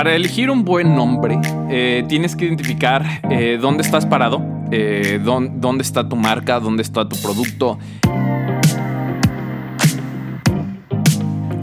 para 0.00 0.16
elegir 0.16 0.50
un 0.50 0.64
buen 0.64 0.96
nombre, 0.96 1.38
eh, 1.68 2.04
tienes 2.08 2.34
que 2.34 2.46
identificar 2.46 3.20
eh, 3.30 3.58
dónde 3.60 3.82
estás 3.82 4.06
parado, 4.06 4.40
eh, 4.70 5.20
dónde, 5.22 5.82
está 5.82 6.08
tu 6.08 6.16
marca, 6.16 6.58
dónde 6.58 6.82
está 6.82 7.06
tu 7.06 7.16
producto. 7.20 7.78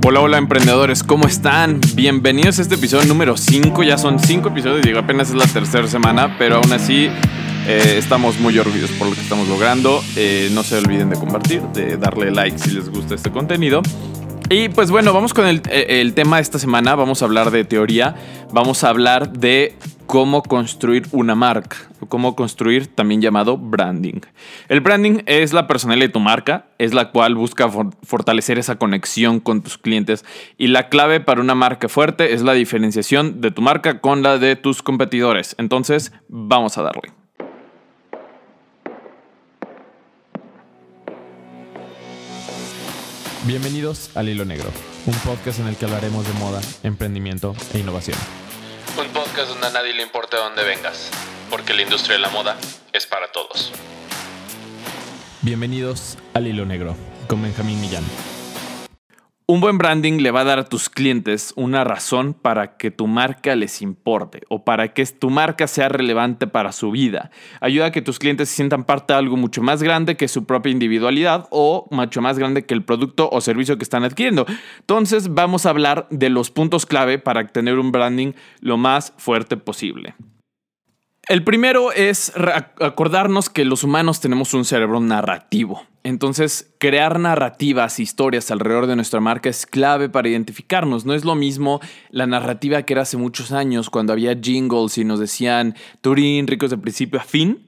Hola, 0.06 0.20
hola 0.20 0.38
emprendedores, 0.38 1.02
¿cómo 1.02 1.26
están? 1.26 1.82
Bienvenidos 1.96 2.60
a 2.60 2.62
este 2.62 2.76
episodio 2.76 3.08
número 3.08 3.36
5. 3.36 3.82
Ya 3.82 3.98
son 3.98 4.20
5 4.20 4.50
episodios, 4.50 4.84
digo, 4.84 5.00
apenas 5.00 5.30
es 5.30 5.36
la 5.36 5.48
tercera 5.48 5.88
semana, 5.88 6.36
pero 6.38 6.58
aún 6.58 6.72
así 6.72 7.10
estamos 7.68 8.40
muy 8.40 8.60
orgullosos 8.60 8.96
por 8.98 9.08
lo 9.08 9.16
que 9.16 9.22
estamos 9.22 9.48
logrando. 9.48 10.04
no 10.52 10.62
se 10.62 10.78
olviden 10.78 11.10
de 11.10 11.16
compartir, 11.16 11.64
de 11.74 11.98
darle 11.98 12.30
like 12.30 12.60
si 12.60 12.70
les 12.70 12.88
gusta 12.88 13.16
este 13.16 13.32
contenido. 13.32 13.82
Y 14.50 14.70
pues 14.70 14.92
bueno, 14.92 15.12
vamos 15.12 15.34
con 15.34 15.46
el, 15.46 15.62
el, 15.70 16.14
tema 16.14 16.38
de 16.38 16.42
esta 16.42 16.58
semana. 16.58 16.96
Vamos 16.96 17.22
a 17.22 17.26
hablar 17.26 17.52
de 17.52 17.66
teoría. 17.66 18.16
Vamos 18.54 18.86
a 18.86 18.90
hablar 18.90 19.34
de 19.34 19.76
cómo 20.06 20.42
construir 20.42 21.06
una 21.12 21.36
marca. 21.36 21.76
Cómo 22.08 22.34
construir, 22.34 22.88
también 22.88 23.22
llamado 23.22 23.58
branding. 23.58 24.22
El 24.70 24.80
branding 24.80 25.20
es 25.26 25.52
la 25.52 25.68
personalidad 25.68 26.08
de 26.08 26.14
tu 26.14 26.22
marca, 26.22 26.68
es 26.78 26.94
la 26.94 27.12
cual 27.12 27.36
busca 27.36 27.70
fortalecer 28.04 28.58
esa 28.58 28.78
conexión 28.78 29.42
con 29.42 29.62
tus 29.62 29.78
clientes. 29.78 30.24
Y 30.58 30.68
la 30.68 30.88
clave 30.88 31.20
para 31.20 31.42
una 31.42 31.56
marca 31.56 31.90
fuerte 31.90 32.34
es 32.34 32.42
la 32.42 32.54
diferenciación 32.54 33.42
de 33.42 33.52
tu 33.52 33.62
marca 33.62 34.00
con 34.00 34.24
la 34.24 34.38
de 34.38 34.56
tus 34.56 34.82
competidores. 34.82 35.56
Entonces, 35.58 36.14
vamos 36.30 36.78
a 36.78 36.84
darle. 36.84 37.17
Bienvenidos 43.48 44.12
al 44.14 44.28
Hilo 44.28 44.44
Negro, 44.44 44.70
un 45.06 45.14
podcast 45.20 45.60
en 45.60 45.68
el 45.68 45.78
que 45.78 45.86
hablaremos 45.86 46.28
de 46.28 46.34
moda, 46.34 46.60
emprendimiento 46.84 47.56
e 47.74 47.80
innovación. 47.80 48.18
Un 49.00 49.08
podcast 49.14 49.48
donde 49.48 49.68
a 49.68 49.70
nadie 49.70 49.94
le 49.94 50.04
importa 50.04 50.36
dónde 50.36 50.66
vengas, 50.66 51.10
porque 51.50 51.74
la 51.74 51.84
industria 51.84 52.18
de 52.18 52.24
la 52.24 52.30
moda 52.30 52.58
es 52.92 53.06
para 53.06 53.32
todos. 53.32 53.72
Bienvenidos 55.44 56.18
al 56.34 56.48
Hilo 56.48 56.66
Negro, 56.66 56.98
con 57.30 57.42
Benjamín 57.42 57.80
Millán. 57.80 58.04
Un 59.50 59.62
buen 59.62 59.78
branding 59.78 60.18
le 60.18 60.32
va 60.32 60.42
a 60.42 60.44
dar 60.44 60.60
a 60.60 60.66
tus 60.66 60.90
clientes 60.90 61.54
una 61.56 61.86
razón 61.86 62.34
para 62.34 62.76
que 62.76 62.92
tu 62.92 63.08
marca 63.08 63.56
les 63.56 63.82
importe 63.82 64.42
o 64.50 64.66
para 64.66 64.94
que 64.94 65.06
tu 65.06 65.30
marca 65.30 65.68
sea 65.68 65.88
relevante 65.88 66.48
para 66.48 66.74
su 66.74 66.92
vida. 66.92 67.32
Ayuda 67.62 67.86
a 67.86 67.92
que 67.94 68.02
tus 68.02 68.20
clientes 68.20 68.50
se 68.50 68.56
sientan 68.56 68.84
parte 68.84 69.14
de 69.14 69.20
algo 69.20 69.38
mucho 69.38 69.62
más 69.62 69.82
grande 69.82 70.18
que 70.18 70.28
su 70.28 70.46
propia 70.46 70.74
individualidad 70.74 71.48
o 71.50 71.88
mucho 71.92 72.22
más 72.22 72.38
grande 72.38 72.66
que 72.66 72.74
el 72.74 72.84
producto 72.84 73.30
o 73.32 73.40
servicio 73.40 73.78
que 73.78 73.84
están 73.84 74.04
adquiriendo. 74.04 74.46
Entonces 74.82 75.34
vamos 75.34 75.66
a 75.66 75.70
hablar 75.70 76.08
de 76.10 76.30
los 76.30 76.52
puntos 76.52 76.86
clave 76.86 77.18
para 77.18 77.48
tener 77.48 77.80
un 77.80 77.94
branding 77.94 78.34
lo 78.60 78.76
más 78.76 79.14
fuerte 79.16 79.56
posible. 79.56 80.14
El 81.30 81.44
primero 81.44 81.92
es 81.92 82.32
acordarnos 82.80 83.50
que 83.50 83.66
los 83.66 83.84
humanos 83.84 84.22
tenemos 84.22 84.54
un 84.54 84.64
cerebro 84.64 85.02
narrativo. 85.02 85.84
Entonces, 86.04 86.74
crear 86.80 87.20
narrativas, 87.20 88.00
historias 88.00 88.50
alrededor 88.50 88.88
de 88.88 88.96
nuestra 88.96 89.20
marca 89.20 89.50
es 89.50 89.66
clave 89.66 90.08
para 90.08 90.30
identificarnos. 90.30 91.04
No 91.04 91.14
es 91.14 91.26
lo 91.26 91.36
mismo 91.36 91.82
la 92.12 92.28
narrativa 92.28 92.84
que 92.84 92.94
era 92.94 93.02
hace 93.02 93.18
muchos 93.18 93.52
años, 93.52 93.90
cuando 93.90 94.14
había 94.14 94.40
jingles 94.40 94.98
y 94.98 95.04
nos 95.04 95.20
decían 95.20 95.76
Turín, 96.00 96.48
ricos 96.48 96.70
de 96.70 96.78
principio 96.78 97.20
a 97.20 97.24
fin, 97.24 97.67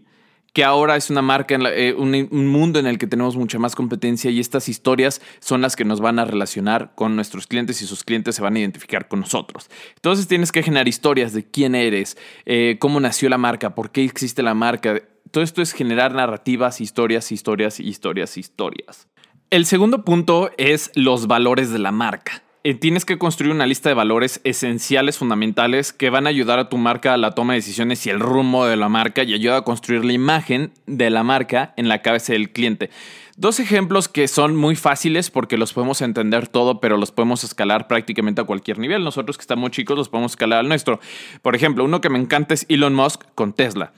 que 0.53 0.63
ahora 0.63 0.95
es 0.95 1.09
una 1.09 1.21
marca, 1.21 1.55
eh, 1.55 1.93
un, 1.93 2.47
mundo 2.47 2.79
en 2.79 2.87
el 2.87 2.97
que 2.97 3.07
tenemos 3.07 3.35
mucha 3.35 3.59
más 3.59 3.75
competencia 3.75 4.31
y 4.31 4.39
estas 4.39 4.69
historias 4.69 5.21
son 5.39 5.61
las 5.61 5.75
que 5.75 5.85
nos 5.85 6.01
van 6.01 6.19
a 6.19 6.25
relacionar 6.25 6.91
con 6.95 7.15
nuestros 7.15 7.47
clientes 7.47 7.81
y 7.81 7.85
sus 7.85 8.03
clientes 8.03 8.35
se 8.35 8.41
van 8.41 8.55
a 8.55 8.59
identificar 8.59 9.07
con 9.07 9.19
nosotros. 9.19 9.69
Entonces 9.95 10.27
tienes 10.27 10.51
que 10.51 10.63
generar 10.63 10.87
historias 10.87 11.33
de 11.33 11.45
quién 11.45 11.75
eres, 11.75 12.17
eh, 12.45 12.77
cómo 12.79 12.99
nació 12.99 13.29
la 13.29 13.37
marca, 13.37 13.75
por 13.75 13.91
qué 13.91 14.03
existe 14.03 14.43
la 14.43 14.53
marca. 14.53 15.01
Todo 15.31 15.43
esto 15.43 15.61
es 15.61 15.73
generar 15.73 16.13
narrativas, 16.13 16.81
historias, 16.81 17.31
historias, 17.31 17.79
historias, 17.79 18.37
historias. 18.37 19.07
El 19.51 19.65
segundo 19.65 20.03
punto 20.03 20.51
es 20.57 20.91
los 20.95 21.27
valores 21.27 21.71
de 21.71 21.79
la 21.79 21.91
marca. 21.91 22.43
Eh, 22.69 22.75
tienes 22.75 23.03
que 23.03 23.17
construir 23.17 23.51
una 23.51 23.65
lista 23.65 23.89
de 23.89 23.95
valores 23.95 24.41
esenciales, 24.43 25.17
fundamentales, 25.17 25.91
que 25.91 26.11
van 26.11 26.27
a 26.27 26.29
ayudar 26.29 26.59
a 26.59 26.69
tu 26.69 26.77
marca 26.77 27.15
a 27.15 27.17
la 27.17 27.31
toma 27.31 27.53
de 27.53 27.61
decisiones 27.61 28.05
y 28.05 28.11
el 28.11 28.19
rumbo 28.19 28.67
de 28.67 28.75
la 28.75 28.89
marca 28.89 29.23
y 29.23 29.33
ayuda 29.33 29.57
a 29.57 29.61
construir 29.63 30.05
la 30.05 30.13
imagen 30.13 30.71
de 30.85 31.09
la 31.09 31.23
marca 31.23 31.73
en 31.77 31.89
la 31.89 32.03
cabeza 32.03 32.33
del 32.33 32.51
cliente. 32.51 32.91
Dos 33.37 33.59
ejemplos 33.59 34.07
que 34.07 34.27
son 34.27 34.55
muy 34.55 34.75
fáciles 34.75 35.31
porque 35.31 35.57
los 35.57 35.73
podemos 35.73 36.03
entender 36.03 36.47
todo, 36.47 36.79
pero 36.79 36.95
los 36.97 37.11
podemos 37.11 37.43
escalar 37.43 37.87
prácticamente 37.87 38.41
a 38.41 38.43
cualquier 38.43 38.77
nivel. 38.77 39.03
Nosotros 39.03 39.39
que 39.39 39.41
estamos 39.41 39.71
chicos 39.71 39.97
los 39.97 40.09
podemos 40.09 40.33
escalar 40.33 40.59
al 40.59 40.67
nuestro. 40.67 40.99
Por 41.41 41.55
ejemplo, 41.55 41.83
uno 41.83 42.01
que 42.01 42.11
me 42.11 42.19
encanta 42.19 42.53
es 42.53 42.67
Elon 42.69 42.93
Musk 42.93 43.23
con 43.33 43.53
Tesla. 43.53 43.93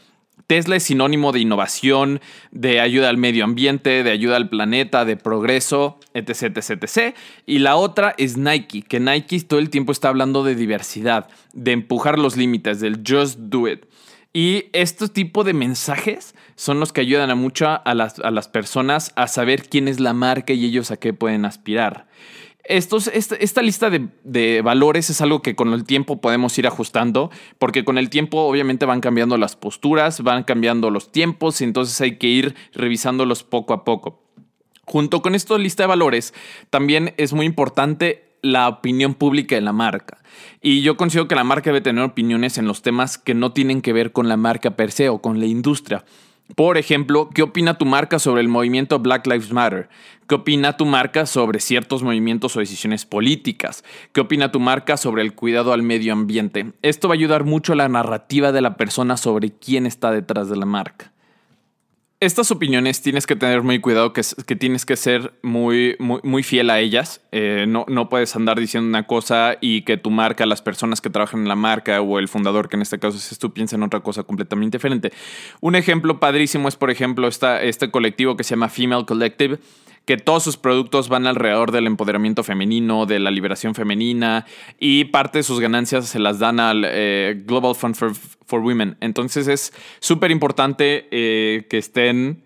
Tesla 0.47 0.75
es 0.75 0.83
sinónimo 0.83 1.31
de 1.31 1.39
innovación, 1.39 2.19
de 2.51 2.81
ayuda 2.81 3.09
al 3.09 3.17
medio 3.17 3.45
ambiente, 3.45 4.03
de 4.03 4.11
ayuda 4.11 4.35
al 4.35 4.49
planeta, 4.49 5.05
de 5.05 5.15
progreso, 5.15 5.97
etc, 6.13 6.57
etc. 6.57 7.15
Y 7.45 7.59
la 7.59 7.77
otra 7.77 8.13
es 8.17 8.35
Nike, 8.35 8.81
que 8.81 8.99
Nike 8.99 9.39
todo 9.41 9.59
el 9.59 9.69
tiempo 9.69 9.93
está 9.93 10.09
hablando 10.09 10.43
de 10.43 10.55
diversidad, 10.55 11.29
de 11.53 11.71
empujar 11.71 12.19
los 12.19 12.35
límites, 12.35 12.81
del 12.81 13.01
just 13.07 13.39
do 13.39 13.67
it. 13.69 13.85
Y 14.33 14.65
este 14.73 15.07
tipo 15.07 15.43
de 15.43 15.53
mensajes 15.53 16.35
son 16.55 16.79
los 16.79 16.91
que 16.91 17.01
ayudan 17.01 17.29
a 17.29 17.35
mucho 17.35 17.67
a 17.67 17.95
las, 17.95 18.19
a 18.19 18.31
las 18.31 18.47
personas 18.47 19.13
a 19.15 19.27
saber 19.27 19.67
quién 19.69 19.87
es 19.87 19.99
la 19.99 20.13
marca 20.13 20.53
y 20.53 20.65
ellos 20.65 20.91
a 20.91 20.97
qué 20.97 21.13
pueden 21.13 21.45
aspirar 21.45 22.07
esta, 22.71 23.61
lista 23.61 23.89
de, 23.89 24.61
valores 24.61 25.09
es 25.09 25.21
algo 25.21 25.41
que 25.41 25.55
con 25.55 25.73
el 25.73 25.83
tiempo 25.83 26.21
podemos 26.21 26.57
ir 26.57 26.67
ajustando, 26.67 27.29
porque 27.59 27.83
con 27.83 27.97
el 27.97 28.09
tiempo 28.09 28.39
obviamente 28.41 28.85
van 28.85 29.01
cambiando 29.01 29.37
las 29.37 29.55
posturas, 29.55 30.21
van 30.21 30.43
cambiando 30.43 30.89
los 30.89 31.11
tiempos 31.11 31.61
y 31.61 31.65
entonces 31.65 31.99
hay 32.01 32.17
que 32.17 32.27
ir 32.27 32.55
revisándolos 32.73 33.43
poco 33.43 33.73
a 33.73 33.83
poco. 33.83 34.23
Junto 34.85 35.21
con 35.21 35.35
esta 35.35 35.57
lista 35.57 35.83
de 35.83 35.87
valores, 35.87 36.33
también 36.69 37.13
es 37.17 37.33
muy 37.33 37.45
importante 37.45 38.31
la 38.41 38.67
opinión 38.67 39.13
pública 39.13 39.55
de 39.55 39.61
la 39.61 39.73
marca. 39.73 40.17
Y 40.61 40.81
yo 40.81 40.97
considero 40.97 41.27
que 41.27 41.35
la 41.35 41.43
marca 41.43 41.69
debe 41.69 41.81
tener 41.81 42.03
opiniones 42.03 42.57
en 42.57 42.65
los 42.65 42.81
temas 42.81 43.17
que 43.17 43.33
no 43.33 43.51
tienen 43.51 43.81
que 43.81 43.93
ver 43.93 44.11
con 44.11 44.27
la 44.27 44.37
marca 44.37 44.71
per 44.71 44.91
se 44.91 45.09
o 45.09 45.21
con 45.21 45.39
la 45.39 45.45
industria. 45.45 46.03
Por 46.55 46.77
ejemplo, 46.77 47.29
¿qué 47.33 47.43
opina 47.43 47.77
tu 47.77 47.85
marca 47.85 48.19
sobre 48.19 48.41
el 48.41 48.47
movimiento 48.47 48.99
Black 48.99 49.27
Lives 49.27 49.51
Matter? 49.51 49.89
¿Qué 50.27 50.35
opina 50.35 50.77
tu 50.77 50.85
marca 50.85 51.25
sobre 51.25 51.59
ciertos 51.59 52.03
movimientos 52.03 52.55
o 52.55 52.59
decisiones 52.59 53.05
políticas? 53.05 53.83
¿Qué 54.11 54.21
opina 54.21 54.51
tu 54.51 54.59
marca 54.59 54.97
sobre 54.97 55.21
el 55.21 55.33
cuidado 55.33 55.73
al 55.73 55.83
medio 55.83 56.13
ambiente? 56.13 56.73
Esto 56.81 57.07
va 57.07 57.13
a 57.13 57.17
ayudar 57.17 57.43
mucho 57.43 57.73
a 57.73 57.75
la 57.75 57.89
narrativa 57.89 58.51
de 58.51 58.61
la 58.61 58.75
persona 58.75 59.17
sobre 59.17 59.51
quién 59.51 59.85
está 59.85 60.11
detrás 60.11 60.49
de 60.49 60.57
la 60.57 60.65
marca 60.65 61.10
estas 62.21 62.51
opiniones 62.51 63.01
tienes 63.01 63.25
que 63.25 63.35
tener 63.35 63.63
muy 63.63 63.79
cuidado, 63.79 64.13
que, 64.13 64.21
que 64.45 64.55
tienes 64.55 64.85
que 64.85 64.95
ser 64.95 65.33
muy, 65.41 65.95
muy, 65.99 66.43
fiel 66.43 66.69
a 66.69 66.79
ellas. 66.79 67.19
Eh, 67.31 67.65
no, 67.67 67.83
no 67.87 68.09
puedes 68.09 68.35
andar 68.35 68.59
diciendo 68.59 68.87
una 68.87 69.07
cosa 69.07 69.57
y 69.59 69.81
que 69.81 69.97
tu 69.97 70.11
marca, 70.11 70.45
las 70.45 70.61
personas 70.61 71.01
que 71.01 71.09
trabajan 71.09 71.41
en 71.41 71.47
la 71.47 71.55
marca 71.55 71.99
o 71.99 72.19
el 72.19 72.27
fundador, 72.27 72.69
que 72.69 72.75
en 72.75 72.83
este 72.83 72.99
caso 72.99 73.17
es 73.17 73.39
tú, 73.39 73.51
piensen 73.53 73.81
otra 73.81 74.01
cosa 74.01 74.21
completamente 74.21 74.77
diferente. 74.77 75.11
Un 75.61 75.75
ejemplo 75.75 76.19
padrísimo 76.19 76.67
es, 76.67 76.75
por 76.75 76.91
ejemplo, 76.91 77.27
este 77.27 77.89
colectivo 77.89 78.37
que 78.37 78.43
se 78.43 78.51
llama 78.51 78.69
Female 78.69 79.05
Collective 79.05 79.57
que 80.05 80.17
todos 80.17 80.43
sus 80.43 80.57
productos 80.57 81.09
van 81.09 81.27
alrededor 81.27 81.71
del 81.71 81.87
empoderamiento 81.87 82.43
femenino, 82.43 83.05
de 83.05 83.19
la 83.19 83.31
liberación 83.31 83.75
femenina 83.75 84.45
y 84.79 85.05
parte 85.05 85.39
de 85.39 85.43
sus 85.43 85.59
ganancias 85.59 86.07
se 86.07 86.19
las 86.19 86.39
dan 86.39 86.59
al 86.59 86.83
eh, 86.87 87.41
Global 87.45 87.75
Fund 87.75 87.95
for, 87.95 88.59
Women. 88.59 88.97
Entonces 88.99 89.47
es 89.47 89.73
súper 89.99 90.31
importante 90.31 91.07
eh, 91.11 91.67
que 91.69 91.77
estén 91.77 92.43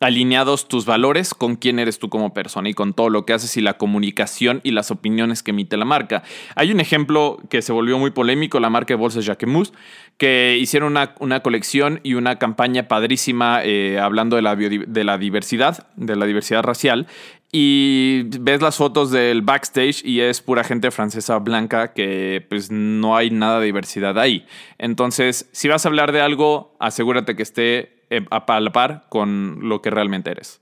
alineados 0.00 0.68
tus 0.68 0.86
valores 0.86 1.34
con 1.34 1.56
quién 1.56 1.78
eres 1.78 1.98
tú 1.98 2.08
como 2.08 2.32
persona 2.32 2.68
y 2.68 2.74
con 2.74 2.92
todo 2.92 3.10
lo 3.10 3.26
que 3.26 3.32
haces 3.32 3.56
y 3.56 3.60
la 3.60 3.78
comunicación 3.78 4.60
y 4.62 4.70
las 4.70 4.90
opiniones 4.90 5.42
que 5.42 5.50
emite 5.50 5.76
la 5.76 5.84
marca. 5.84 6.22
Hay 6.54 6.70
un 6.70 6.80
ejemplo 6.80 7.38
que 7.50 7.62
se 7.62 7.72
volvió 7.72 7.98
muy 7.98 8.10
polémico, 8.10 8.60
la 8.60 8.70
marca 8.70 8.94
de 8.94 8.98
bolsas 8.98 9.24
Jacquemus, 9.24 9.72
que 10.16 10.56
hicieron 10.60 10.96
una, 11.20 11.42
colección 11.42 12.00
y 12.02 12.14
una 12.14 12.38
campaña 12.38 12.88
padrísima 12.88 13.60
eh, 13.64 13.98
hablando 13.98 14.36
de 14.36 14.42
la, 14.42 14.56
de 14.56 15.04
la 15.04 15.18
diversidad, 15.18 15.88
de 15.96 16.16
la 16.16 16.26
diversidad 16.26 16.62
racial. 16.62 17.06
Y 17.50 18.24
ves 18.40 18.60
las 18.60 18.76
fotos 18.76 19.10
del 19.10 19.40
backstage 19.40 20.04
y 20.04 20.20
es 20.20 20.42
pura 20.42 20.64
gente 20.64 20.90
francesa 20.90 21.38
blanca 21.38 21.94
que 21.94 22.44
pues 22.46 22.70
no 22.70 23.16
hay 23.16 23.30
nada 23.30 23.58
de 23.58 23.66
diversidad 23.66 24.18
ahí. 24.18 24.44
Entonces, 24.76 25.48
si 25.52 25.66
vas 25.68 25.86
a 25.86 25.88
hablar 25.88 26.12
de 26.12 26.20
algo, 26.20 26.76
asegúrate 26.78 27.36
que 27.36 27.42
esté 27.42 27.97
a 28.30 28.46
palpar 28.46 29.06
con 29.08 29.58
lo 29.62 29.82
que 29.82 29.90
realmente 29.90 30.30
eres. 30.30 30.60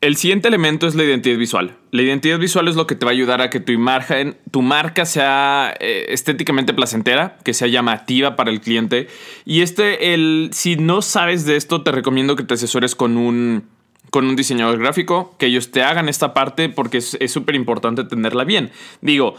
El 0.00 0.16
siguiente 0.16 0.48
elemento 0.48 0.86
es 0.86 0.94
la 0.94 1.04
identidad 1.04 1.36
visual. 1.36 1.76
La 1.90 2.00
identidad 2.00 2.38
visual 2.38 2.68
es 2.68 2.74
lo 2.74 2.86
que 2.86 2.94
te 2.94 3.04
va 3.04 3.10
a 3.10 3.12
ayudar 3.12 3.42
a 3.42 3.50
que 3.50 3.60
tu 3.60 3.72
imagen, 3.72 4.38
tu 4.50 4.62
marca 4.62 5.04
sea 5.04 5.74
eh, 5.78 6.06
estéticamente 6.08 6.72
placentera, 6.72 7.36
que 7.44 7.52
sea 7.52 7.68
llamativa 7.68 8.34
para 8.34 8.50
el 8.50 8.62
cliente. 8.62 9.08
Y 9.44 9.60
este, 9.60 10.14
el, 10.14 10.48
si 10.54 10.76
no 10.76 11.02
sabes 11.02 11.44
de 11.44 11.56
esto, 11.56 11.82
te 11.82 11.92
recomiendo 11.92 12.34
que 12.34 12.44
te 12.44 12.54
asesores 12.54 12.94
con 12.94 13.18
un, 13.18 13.68
con 14.08 14.24
un 14.24 14.36
diseñador 14.36 14.78
gráfico, 14.78 15.34
que 15.38 15.46
ellos 15.46 15.70
te 15.70 15.82
hagan 15.82 16.08
esta 16.08 16.32
parte 16.32 16.70
porque 16.70 16.96
es 16.96 17.18
súper 17.30 17.54
importante 17.54 18.02
tenerla 18.04 18.44
bien. 18.44 18.70
Digo, 19.02 19.34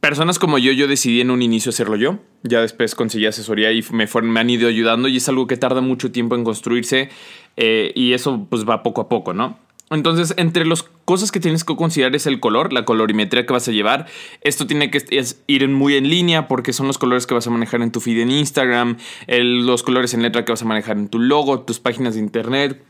Personas 0.00 0.38
como 0.38 0.56
yo, 0.56 0.72
yo 0.72 0.88
decidí 0.88 1.20
en 1.20 1.30
un 1.30 1.42
inicio 1.42 1.70
hacerlo 1.70 1.94
yo. 1.96 2.18
Ya 2.42 2.62
después 2.62 2.94
conseguí 2.94 3.26
asesoría 3.26 3.70
y 3.70 3.84
me, 3.92 4.06
fueron, 4.06 4.30
me 4.30 4.40
han 4.40 4.48
ido 4.48 4.66
ayudando 4.66 5.08
y 5.08 5.18
es 5.18 5.28
algo 5.28 5.46
que 5.46 5.58
tarda 5.58 5.82
mucho 5.82 6.10
tiempo 6.10 6.34
en 6.36 6.44
construirse 6.44 7.10
eh, 7.56 7.92
y 7.94 8.14
eso 8.14 8.46
pues 8.48 8.66
va 8.66 8.82
poco 8.82 9.02
a 9.02 9.08
poco, 9.10 9.34
¿no? 9.34 9.58
Entonces, 9.90 10.34
entre 10.36 10.64
las 10.64 10.84
cosas 11.04 11.32
que 11.32 11.40
tienes 11.40 11.64
que 11.64 11.74
considerar 11.74 12.14
es 12.14 12.26
el 12.26 12.38
color, 12.38 12.72
la 12.72 12.84
colorimetría 12.84 13.44
que 13.44 13.52
vas 13.52 13.66
a 13.66 13.72
llevar. 13.72 14.06
Esto 14.40 14.66
tiene 14.66 14.88
que 14.90 15.04
ir 15.48 15.68
muy 15.68 15.96
en 15.96 16.08
línea 16.08 16.46
porque 16.46 16.72
son 16.72 16.86
los 16.86 16.96
colores 16.96 17.26
que 17.26 17.34
vas 17.34 17.48
a 17.48 17.50
manejar 17.50 17.82
en 17.82 17.90
tu 17.90 18.00
feed 18.00 18.20
en 18.20 18.30
Instagram, 18.30 18.98
los 19.26 19.82
colores 19.82 20.14
en 20.14 20.22
letra 20.22 20.44
que 20.44 20.52
vas 20.52 20.62
a 20.62 20.64
manejar 20.64 20.96
en 20.96 21.08
tu 21.08 21.18
logo, 21.18 21.60
tus 21.62 21.80
páginas 21.80 22.14
de 22.14 22.20
internet 22.20 22.80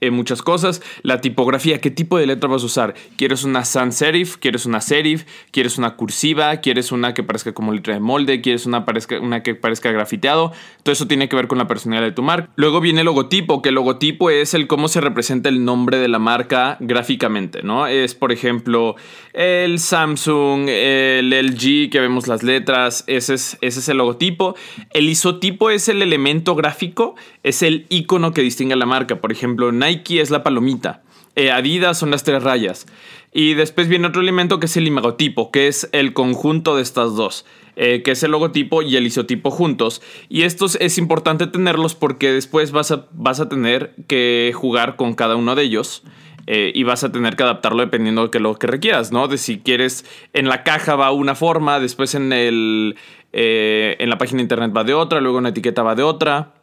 eh, 0.00 0.10
muchas 0.10 0.42
cosas. 0.42 0.82
La 1.02 1.20
tipografía, 1.20 1.80
¿qué 1.80 1.90
tipo 1.90 2.18
de 2.18 2.26
letra 2.26 2.48
vas 2.48 2.62
a 2.62 2.66
usar? 2.66 2.94
¿Quieres 3.16 3.44
una 3.44 3.64
sans 3.64 3.96
serif? 3.96 4.36
¿Quieres 4.36 4.66
una 4.66 4.80
serif? 4.80 5.24
¿Quieres 5.50 5.78
una 5.78 5.96
cursiva? 5.96 6.56
¿Quieres 6.58 6.92
una 6.92 7.14
que 7.14 7.22
parezca 7.22 7.54
como 7.54 7.72
letra 7.72 7.94
de 7.94 8.00
molde? 8.00 8.40
¿Quieres 8.40 8.66
una, 8.66 8.84
parezca, 8.84 9.18
una 9.20 9.42
que 9.42 9.54
parezca 9.54 9.90
grafiteado? 9.90 10.52
Todo 10.82 10.92
eso 10.92 11.06
tiene 11.06 11.28
que 11.28 11.36
ver 11.36 11.48
con 11.48 11.58
la 11.58 11.66
personalidad 11.66 12.06
de 12.06 12.12
tu 12.12 12.22
marca. 12.22 12.50
Luego 12.56 12.80
viene 12.80 13.00
el 13.00 13.06
logotipo, 13.06 13.62
que 13.62 13.70
el 13.70 13.76
logotipo 13.76 14.30
es 14.30 14.54
el 14.54 14.66
cómo 14.66 14.88
se 14.88 15.00
representa 15.00 15.48
el 15.48 15.64
nombre 15.64 15.98
de 15.98 16.08
la 16.08 16.18
marca 16.18 16.76
gráficamente, 16.80 17.62
¿no? 17.62 17.86
Es, 17.86 18.14
por 18.14 18.32
ejemplo, 18.32 18.96
el 19.32 19.78
Samsung, 19.78 20.68
el 20.68 21.30
LG, 21.30 21.90
que 21.90 22.00
vemos 22.00 22.26
las 22.28 22.42
letras, 22.42 23.04
ese 23.06 23.34
es, 23.34 23.58
ese 23.60 23.80
es 23.80 23.88
el 23.88 23.96
logotipo. 23.96 24.56
El 24.90 25.08
isotipo 25.08 25.70
es 25.70 25.88
el 25.88 26.02
elemento 26.02 26.54
gráfico, 26.54 27.14
es 27.42 27.62
el 27.62 27.86
icono 27.88 28.32
que 28.32 28.42
distingue 28.42 28.74
a 28.74 28.76
la 28.76 28.86
marca. 28.86 29.20
Por 29.20 29.32
ejemplo, 29.32 29.72
Nike 29.86 30.20
es 30.20 30.30
la 30.30 30.42
palomita. 30.42 31.02
Eh, 31.36 31.50
Adidas 31.50 31.98
son 31.98 32.10
las 32.10 32.24
tres 32.24 32.42
rayas. 32.42 32.86
Y 33.32 33.54
después 33.54 33.88
viene 33.88 34.08
otro 34.08 34.22
elemento 34.22 34.58
que 34.58 34.66
es 34.66 34.76
el 34.76 34.86
imagotipo, 34.86 35.50
que 35.50 35.68
es 35.68 35.88
el 35.92 36.14
conjunto 36.14 36.74
de 36.76 36.82
estas 36.82 37.14
dos, 37.14 37.44
eh, 37.76 38.02
que 38.02 38.12
es 38.12 38.22
el 38.22 38.30
logotipo 38.30 38.80
y 38.82 38.96
el 38.96 39.06
isotipo 39.06 39.50
juntos. 39.50 40.00
Y 40.30 40.42
estos 40.42 40.76
es 40.80 40.96
importante 40.96 41.46
tenerlos 41.46 41.94
porque 41.94 42.32
después 42.32 42.72
vas 42.72 42.90
a, 42.90 43.06
vas 43.12 43.40
a 43.40 43.48
tener 43.48 43.94
que 44.08 44.52
jugar 44.54 44.96
con 44.96 45.14
cada 45.14 45.36
uno 45.36 45.54
de 45.54 45.62
ellos. 45.62 46.02
Eh, 46.48 46.70
y 46.76 46.84
vas 46.84 47.02
a 47.02 47.10
tener 47.10 47.34
que 47.34 47.42
adaptarlo 47.42 47.80
dependiendo 47.80 48.28
de 48.28 48.38
lo 48.38 48.54
que 48.54 48.68
requieras, 48.68 49.10
¿no? 49.10 49.26
De 49.26 49.36
si 49.36 49.58
quieres 49.58 50.04
en 50.32 50.48
la 50.48 50.62
caja 50.62 50.94
va 50.94 51.10
una 51.10 51.34
forma, 51.34 51.80
después 51.80 52.14
en, 52.14 52.32
el, 52.32 52.94
en 53.32 54.08
la 54.08 54.16
página 54.16 54.36
de 54.36 54.42
internet 54.42 54.72
va 54.74 54.84
de 54.84 54.94
otra, 54.94 55.20
luego 55.20 55.38
en 55.38 55.42
la 55.44 55.50
etiqueta 55.50 55.82
va 55.82 55.96
de 55.96 56.04
otra. 56.04 56.55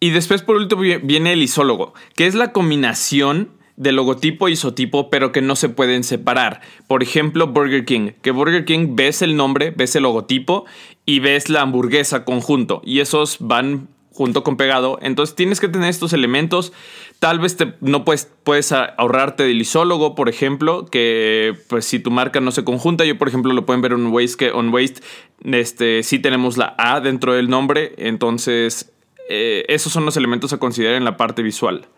Y 0.00 0.10
después, 0.10 0.42
por 0.42 0.56
último, 0.56 0.82
viene 1.02 1.32
el 1.32 1.42
isólogo, 1.42 1.94
que 2.14 2.26
es 2.26 2.34
la 2.34 2.52
combinación 2.52 3.50
de 3.76 3.92
logotipo 3.92 4.48
y 4.48 4.52
isotipo, 4.52 5.08
pero 5.08 5.30
que 5.30 5.40
no 5.40 5.54
se 5.54 5.68
pueden 5.68 6.02
separar. 6.02 6.60
Por 6.88 7.02
ejemplo, 7.02 7.46
Burger 7.46 7.84
King, 7.84 8.10
que 8.22 8.32
Burger 8.32 8.64
King 8.64 8.96
ves 8.96 9.22
el 9.22 9.36
nombre, 9.36 9.70
ves 9.70 9.94
el 9.94 10.02
logotipo 10.02 10.66
y 11.06 11.20
ves 11.20 11.48
la 11.48 11.62
hamburguesa 11.62 12.24
conjunto, 12.24 12.82
y 12.84 13.00
esos 13.00 13.36
van 13.40 13.88
junto 14.18 14.42
con 14.42 14.56
pegado. 14.56 14.98
Entonces 15.00 15.36
tienes 15.36 15.60
que 15.60 15.68
tener 15.68 15.88
estos 15.88 16.12
elementos. 16.12 16.72
Tal 17.20 17.38
vez 17.38 17.56
te, 17.56 17.74
no 17.80 18.04
puedes, 18.04 18.28
puedes 18.42 18.72
ahorrarte 18.72 19.44
del 19.44 19.60
isólogo, 19.60 20.16
por 20.16 20.28
ejemplo, 20.28 20.86
que 20.86 21.54
pues 21.68 21.84
si 21.84 22.00
tu 22.00 22.10
marca 22.10 22.40
no 22.40 22.50
se 22.50 22.64
conjunta, 22.64 23.04
yo 23.04 23.16
por 23.16 23.28
ejemplo 23.28 23.52
lo 23.52 23.64
pueden 23.64 23.80
ver 23.80 23.92
en 23.92 24.08
Waste, 24.08 24.36
que 24.36 24.50
on 24.50 24.74
Waste 24.74 25.02
este, 25.44 26.02
sí 26.02 26.18
tenemos 26.18 26.56
la 26.56 26.74
A 26.78 27.00
dentro 27.00 27.32
del 27.32 27.48
nombre, 27.48 27.94
entonces 27.96 28.92
eh, 29.28 29.64
esos 29.68 29.92
son 29.92 30.04
los 30.04 30.16
elementos 30.16 30.52
a 30.52 30.58
considerar 30.58 30.96
en 30.96 31.04
la 31.04 31.16
parte 31.16 31.42
visual. 31.42 31.88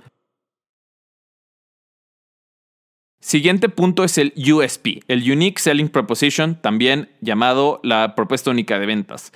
Siguiente 3.20 3.68
punto 3.68 4.02
es 4.02 4.16
el 4.16 4.32
USP, 4.36 5.04
el 5.06 5.30
Unique 5.30 5.60
Selling 5.60 5.90
Proposition, 5.90 6.60
también 6.60 7.10
llamado 7.20 7.78
la 7.82 8.14
propuesta 8.14 8.50
única 8.50 8.78
de 8.78 8.86
ventas. 8.86 9.32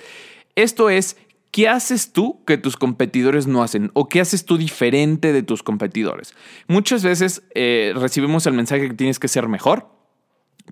Esto 0.55 0.89
es, 0.89 1.17
¿qué 1.51 1.69
haces 1.69 2.11
tú 2.11 2.43
que 2.45 2.57
tus 2.57 2.77
competidores 2.77 3.45
no 3.45 3.61
hacen? 3.61 3.91
¿O 3.93 4.09
qué 4.09 4.21
haces 4.21 4.43
tú 4.43 4.57
diferente 4.57 5.33
de 5.33 5.43
tus 5.43 5.61
competidores? 5.61 6.33
Muchas 6.67 7.03
veces 7.03 7.43
eh, 7.53 7.93
recibimos 7.95 8.47
el 8.47 8.53
mensaje 8.53 8.89
que 8.89 8.95
tienes 8.95 9.19
que 9.19 9.27
ser 9.27 9.47
mejor, 9.47 9.87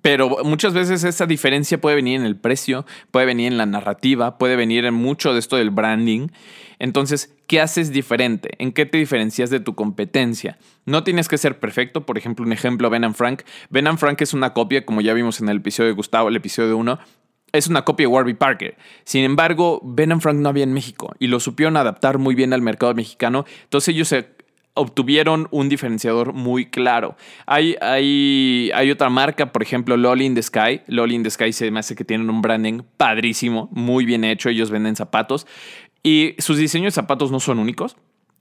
pero 0.02 0.44
muchas 0.44 0.74
veces 0.74 1.04
esa 1.04 1.28
diferencia 1.28 1.80
puede 1.80 1.96
venir 1.96 2.20
en 2.20 2.26
el 2.26 2.36
precio, 2.36 2.86
puede 3.12 3.28
venir 3.28 3.52
en 3.52 3.58
la 3.58 3.68
narrativa, 3.68 4.38
puede 4.40 4.56
venir 4.56 4.86
en 4.86 4.96
mucho 4.96 5.34
de 5.34 5.40
esto 5.40 5.58
del 5.58 5.70
branding. 5.70 6.30
Entonces, 6.84 7.34
¿qué 7.48 7.62
haces 7.62 7.94
diferente? 7.94 8.56
¿En 8.58 8.74
qué 8.74 8.86
te 8.86 8.98
diferencias 8.98 9.50
de 9.50 9.62
tu 9.62 9.74
competencia? 9.74 10.58
No 10.86 11.06
tienes 11.06 11.30
que 11.30 11.38
ser 11.38 11.58
perfecto. 11.58 12.06
Por 12.06 12.18
ejemplo, 12.18 12.46
un 12.46 12.52
ejemplo, 12.52 12.90
Ben 12.90 13.14
Frank. 13.14 13.44
Ben 13.70 13.98
Frank 13.98 14.20
es 14.20 14.34
una 14.34 14.52
copia, 14.52 14.86
como 14.86 15.00
ya 15.00 15.14
vimos 15.14 15.40
en 15.40 15.48
el 15.48 15.58
episodio 15.60 15.88
de 15.88 15.96
Gustavo, 15.96 16.28
el 16.28 16.36
episodio 16.36 16.76
1, 16.76 17.00
es 17.54 17.68
una 17.68 17.86
copia 17.86 18.04
de 18.04 18.08
Warby 18.08 18.34
Parker. 18.34 18.76
Sin 19.06 19.24
embargo, 19.24 19.80
Ben 19.82 20.20
Frank 20.20 20.36
no 20.36 20.50
había 20.50 20.66
en 20.66 20.74
México 20.74 21.16
y 21.20 21.28
lo 21.28 21.40
supieron 21.40 21.78
adaptar 21.78 22.18
muy 22.18 22.36
bien 22.36 22.52
al 22.52 22.62
mercado 22.62 22.94
mexicano. 22.94 23.46
Entonces 23.64 23.96
ellos 23.96 24.14
obtuvieron 24.74 25.48
un 25.52 25.70
diferenciador 25.70 26.34
muy 26.34 26.66
claro. 26.66 27.16
Hay, 27.46 27.78
hay, 27.80 28.72
hay 28.76 28.92
otra 28.92 29.10
marca, 29.10 29.54
por 29.54 29.64
ejemplo, 29.64 29.96
Lolly 29.96 30.26
in 30.26 30.36
the 30.36 30.44
Sky. 30.44 30.82
Lolly 30.88 31.16
in 31.16 31.24
the 31.24 31.30
Sky 31.30 31.54
se 31.54 31.72
me 31.72 31.80
hace 31.80 31.96
que 31.96 32.04
tienen 32.04 32.30
un 32.30 32.42
branding 32.42 32.82
padrísimo, 32.98 33.70
muy 33.72 34.04
bien 34.04 34.26
hecho. 34.26 34.50
Ellos 34.50 34.70
venden 34.70 34.98
zapatos 34.98 35.48
y 36.04 36.36
sus 36.38 36.58
diseños 36.58 36.94
de 36.94 37.02
zapatos 37.02 37.32
no 37.32 37.40
son 37.40 37.60
únicos. 37.60 37.96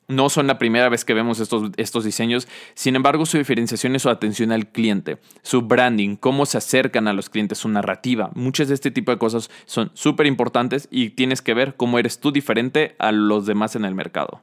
No 0.09 0.29
son 0.29 0.49
la 0.49 0.59
primera 0.59 0.88
vez 0.88 1.05
que 1.05 1.14
vemos 1.14 1.38
estos, 1.38 1.70
estos 1.76 2.05
diseños, 2.05 2.49
sin 2.75 2.97
embargo 2.97 3.25
su 3.25 3.38
diferenciación 3.38 3.94
es 3.94 4.03
su 4.03 4.11
atención 4.11 4.50
al 4.50 4.67
cliente, 4.67 5.19
su 5.43 5.62
branding, 5.62 6.17
cómo 6.17 6.44
se 6.44 6.59
acercan 6.59 7.06
a 7.06 7.12
los 7.12 7.31
clientes, 7.31 7.59
su 7.59 7.69
narrativa. 7.69 8.31
Muchas 8.35 8.69
de 8.69 8.75
este 8.75 8.91
tipo 8.91 9.12
de 9.12 9.19
cosas 9.19 9.49
son 9.64 9.93
súper 9.94 10.26
importantes 10.26 10.88
y 10.91 11.11
tienes 11.11 11.41
que 11.41 11.55
ver 11.55 11.76
cómo 11.76 12.00
eres 12.00 12.19
tú 12.19 12.32
diferente 12.32 12.97
a 12.99 13.12
los 13.12 13.47
demás 13.47 13.76
en 13.76 13.85
el 13.85 13.94
mercado. 13.94 14.43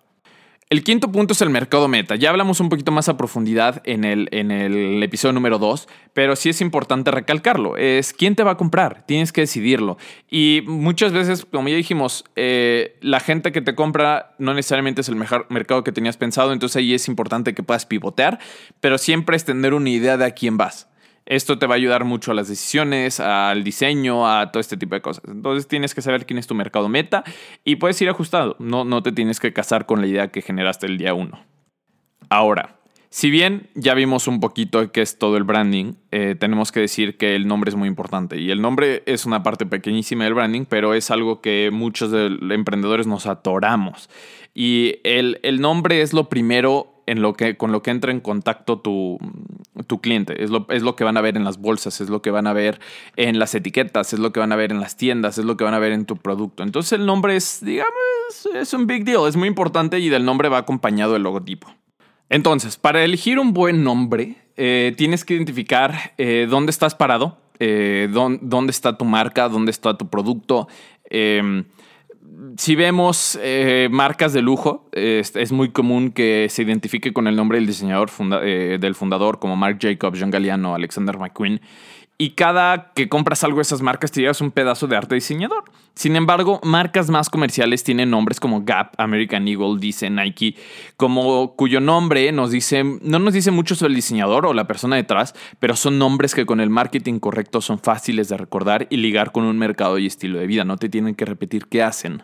El 0.71 0.83
quinto 0.83 1.11
punto 1.11 1.33
es 1.33 1.41
el 1.41 1.49
mercado 1.49 1.87
meta. 1.87 2.15
Ya 2.15 2.29
hablamos 2.29 2.59
un 2.59 2.69
poquito 2.69 2.91
más 2.91 3.09
a 3.09 3.17
profundidad 3.17 3.81
en 3.85 4.03
el, 4.03 4.29
en 4.29 4.51
el 4.51 5.01
episodio 5.01 5.33
número 5.33 5.57
2, 5.57 5.87
pero 6.13 6.35
sí 6.35 6.49
es 6.49 6.61
importante 6.61 7.09
recalcarlo. 7.09 7.75
Es 7.75 8.13
quién 8.13 8.35
te 8.35 8.43
va 8.43 8.51
a 8.51 8.57
comprar, 8.57 9.03
tienes 9.07 9.31
que 9.31 9.41
decidirlo. 9.41 9.97
Y 10.29 10.61
muchas 10.67 11.11
veces, 11.11 11.43
como 11.45 11.69
ya 11.69 11.75
dijimos, 11.75 12.23
eh, 12.35 12.99
la 13.01 13.19
gente 13.19 13.51
que 13.51 13.61
te 13.61 13.73
compra 13.73 14.35
no 14.37 14.53
necesariamente 14.53 15.01
es 15.01 15.09
el 15.09 15.15
mejor 15.15 15.47
mercado 15.49 15.83
que 15.83 15.91
tenías 15.91 16.17
pensado, 16.17 16.53
entonces 16.53 16.75
ahí 16.75 16.93
es 16.93 17.07
importante 17.07 17.55
que 17.55 17.63
puedas 17.63 17.87
pivotear, 17.87 18.37
pero 18.79 18.99
siempre 18.99 19.37
es 19.37 19.45
tener 19.45 19.73
una 19.73 19.89
idea 19.89 20.17
de 20.17 20.25
a 20.25 20.31
quién 20.35 20.57
vas. 20.57 20.88
Esto 21.29 21.59
te 21.59 21.67
va 21.67 21.75
a 21.75 21.77
ayudar 21.77 22.05
mucho 22.05 22.31
a 22.31 22.33
las 22.33 22.47
decisiones, 22.47 23.19
al 23.19 23.63
diseño, 23.63 24.27
a 24.27 24.51
todo 24.51 24.59
este 24.59 24.77
tipo 24.77 24.95
de 24.95 25.01
cosas. 25.01 25.23
Entonces 25.27 25.67
tienes 25.67 25.93
que 25.93 26.01
saber 26.01 26.25
quién 26.25 26.39
es 26.39 26.47
tu 26.47 26.55
mercado 26.55 26.89
meta 26.89 27.23
y 27.63 27.75
puedes 27.75 28.01
ir 28.01 28.09
ajustado. 28.09 28.55
No, 28.57 28.83
no 28.83 29.03
te 29.03 29.11
tienes 29.11 29.39
que 29.39 29.53
casar 29.53 29.85
con 29.85 30.01
la 30.01 30.07
idea 30.07 30.31
que 30.31 30.41
generaste 30.41 30.87
el 30.87 30.97
día 30.97 31.13
uno. 31.13 31.39
Ahora, 32.29 32.79
si 33.11 33.29
bien 33.29 33.69
ya 33.75 33.93
vimos 33.93 34.27
un 34.27 34.39
poquito 34.39 34.91
qué 34.91 35.01
es 35.03 35.19
todo 35.19 35.37
el 35.37 35.43
branding, 35.43 35.93
eh, 36.11 36.35
tenemos 36.39 36.71
que 36.71 36.79
decir 36.79 37.15
que 37.17 37.35
el 37.35 37.47
nombre 37.47 37.69
es 37.69 37.75
muy 37.75 37.87
importante. 37.87 38.39
Y 38.39 38.49
el 38.49 38.61
nombre 38.61 39.03
es 39.05 39.27
una 39.27 39.43
parte 39.43 39.67
pequeñísima 39.67 40.23
del 40.23 40.33
branding, 40.33 40.65
pero 40.65 40.95
es 40.95 41.11
algo 41.11 41.41
que 41.41 41.69
muchos 41.71 42.09
de 42.09 42.31
los 42.31 42.51
emprendedores 42.51 43.05
nos 43.05 43.27
atoramos. 43.27 44.09
Y 44.55 44.95
el, 45.03 45.39
el 45.43 45.61
nombre 45.61 46.01
es 46.01 46.11
lo 46.11 46.27
primero 46.27 46.98
en 47.09 47.21
lo 47.23 47.33
que, 47.33 47.57
con 47.57 47.71
lo 47.71 47.81
que 47.81 47.89
entra 47.89 48.11
en 48.11 48.19
contacto 48.19 48.79
tu, 48.79 49.17
tu 49.87 49.99
cliente. 49.99 50.43
Es 50.43 50.51
lo, 50.51 50.67
es 50.69 50.83
lo 50.83 50.95
que 50.95 51.03
van 51.03 51.17
a 51.17 51.21
ver 51.21 51.37
en 51.37 51.43
las 51.43 51.57
bolsas, 51.57 52.01
es 52.01 52.09
lo 52.09 52.21
que 52.21 52.29
van 52.29 52.45
a 52.45 52.53
ver 52.53 52.79
en 53.15 53.39
las 53.39 53.55
etiquetas, 53.55 54.13
es 54.13 54.19
lo 54.19 54.31
que 54.31 54.39
van 54.39 54.51
a 54.51 54.55
ver 54.55 54.71
en 54.71 54.79
las 54.79 54.95
tiendas, 54.95 55.39
es 55.39 55.45
lo 55.45 55.57
que 55.57 55.63
van 55.63 55.73
a 55.73 55.79
ver 55.79 55.91
en 55.91 56.05
tu 56.05 56.17
producto. 56.17 56.61
Entonces 56.61 56.93
el 56.93 57.07
nombre 57.07 57.35
es, 57.35 57.65
digamos, 57.65 57.93
es 58.53 58.73
un 58.73 58.85
big 58.85 59.05
deal, 59.05 59.27
es 59.27 59.35
muy 59.35 59.47
importante 59.47 59.99
y 59.99 60.09
del 60.09 60.23
nombre 60.23 60.49
va 60.49 60.59
acompañado 60.59 61.15
el 61.15 61.23
logotipo. 61.23 61.73
Entonces, 62.29 62.77
para 62.77 63.03
elegir 63.03 63.39
un 63.39 63.53
buen 63.53 63.83
nombre, 63.83 64.35
eh, 64.55 64.93
tienes 64.95 65.25
que 65.25 65.33
identificar 65.33 66.13
eh, 66.19 66.45
dónde 66.47 66.69
estás 66.69 66.93
parado, 66.93 67.39
eh, 67.57 68.07
dónde, 68.11 68.39
dónde, 68.43 68.71
está 68.71 68.97
tu 68.97 69.05
marca, 69.05 69.49
dónde 69.49 69.71
está 69.71 69.97
tu 69.97 70.09
producto. 70.09 70.67
Si 72.57 72.75
vemos 72.75 73.39
eh, 73.41 73.87
marcas 73.91 74.33
de 74.33 74.41
lujo, 74.41 74.87
es, 74.91 75.51
muy 75.51 75.69
común 75.69 76.11
que 76.11 76.47
se 76.49 76.63
identifique 76.63 77.13
con 77.13 77.27
el 77.27 77.35
nombre 77.35 77.57
del 77.57 77.67
diseñador 77.67 78.09
eh, 78.43 78.77
del 78.79 78.95
fundador, 78.95 79.39
como 79.39 79.55
Marc 79.55 79.79
Jacobs, 79.81 80.19
John 80.19 80.29
Galliano, 80.29 80.75
Alexander 80.75 81.17
McQueen. 81.17 81.61
Y 82.21 82.31
cada 82.31 82.91
que 82.93 83.07
compras 83.07 83.45
algo 83.45 83.59
de 83.59 83.61
esas 83.61 83.81
marcas 83.81 84.11
te 84.11 84.19
llevas 84.19 84.41
un 84.41 84.51
pedazo 84.51 84.87
de 84.87 84.97
arte 84.97 85.15
diseñador. 85.15 85.63
Sin 85.95 86.17
embargo, 86.17 86.59
marcas 86.63 87.09
más 87.09 87.29
comerciales 87.29 87.85
tienen 87.85 88.09
nombres 88.09 88.41
como 88.41 88.65
Gap, 88.65 88.91
American 88.97 89.47
Eagle, 89.47 89.79
dice 89.79 90.09
Nike, 90.09 90.57
como 90.97 91.55
cuyo 91.55 91.79
nombre 91.79 92.29
nos 92.33 92.51
dice, 92.51 92.83
no 92.83 93.19
nos 93.19 93.33
dice 93.33 93.51
mucho 93.51 93.73
sobre 93.73 93.91
el 93.91 93.95
diseñador 93.95 94.45
o 94.45 94.53
la 94.53 94.67
persona 94.67 94.97
detrás, 94.97 95.33
pero 95.59 95.77
son 95.77 95.97
nombres 95.97 96.35
que 96.35 96.45
con 96.45 96.59
el 96.59 96.69
marketing 96.69 97.19
correcto 97.19 97.61
son 97.61 97.79
fáciles 97.79 98.27
de 98.27 98.35
recordar 98.35 98.87
y 98.89 98.97
ligar 98.97 99.31
con 99.31 99.45
un 99.45 99.57
mercado 99.57 99.97
y 99.97 100.05
estilo 100.05 100.39
de 100.39 100.47
vida. 100.47 100.65
No 100.65 100.75
te 100.75 100.89
tienen 100.89 101.15
que 101.15 101.23
repetir 101.23 101.67
qué 101.67 101.83
hacen. 101.83 102.23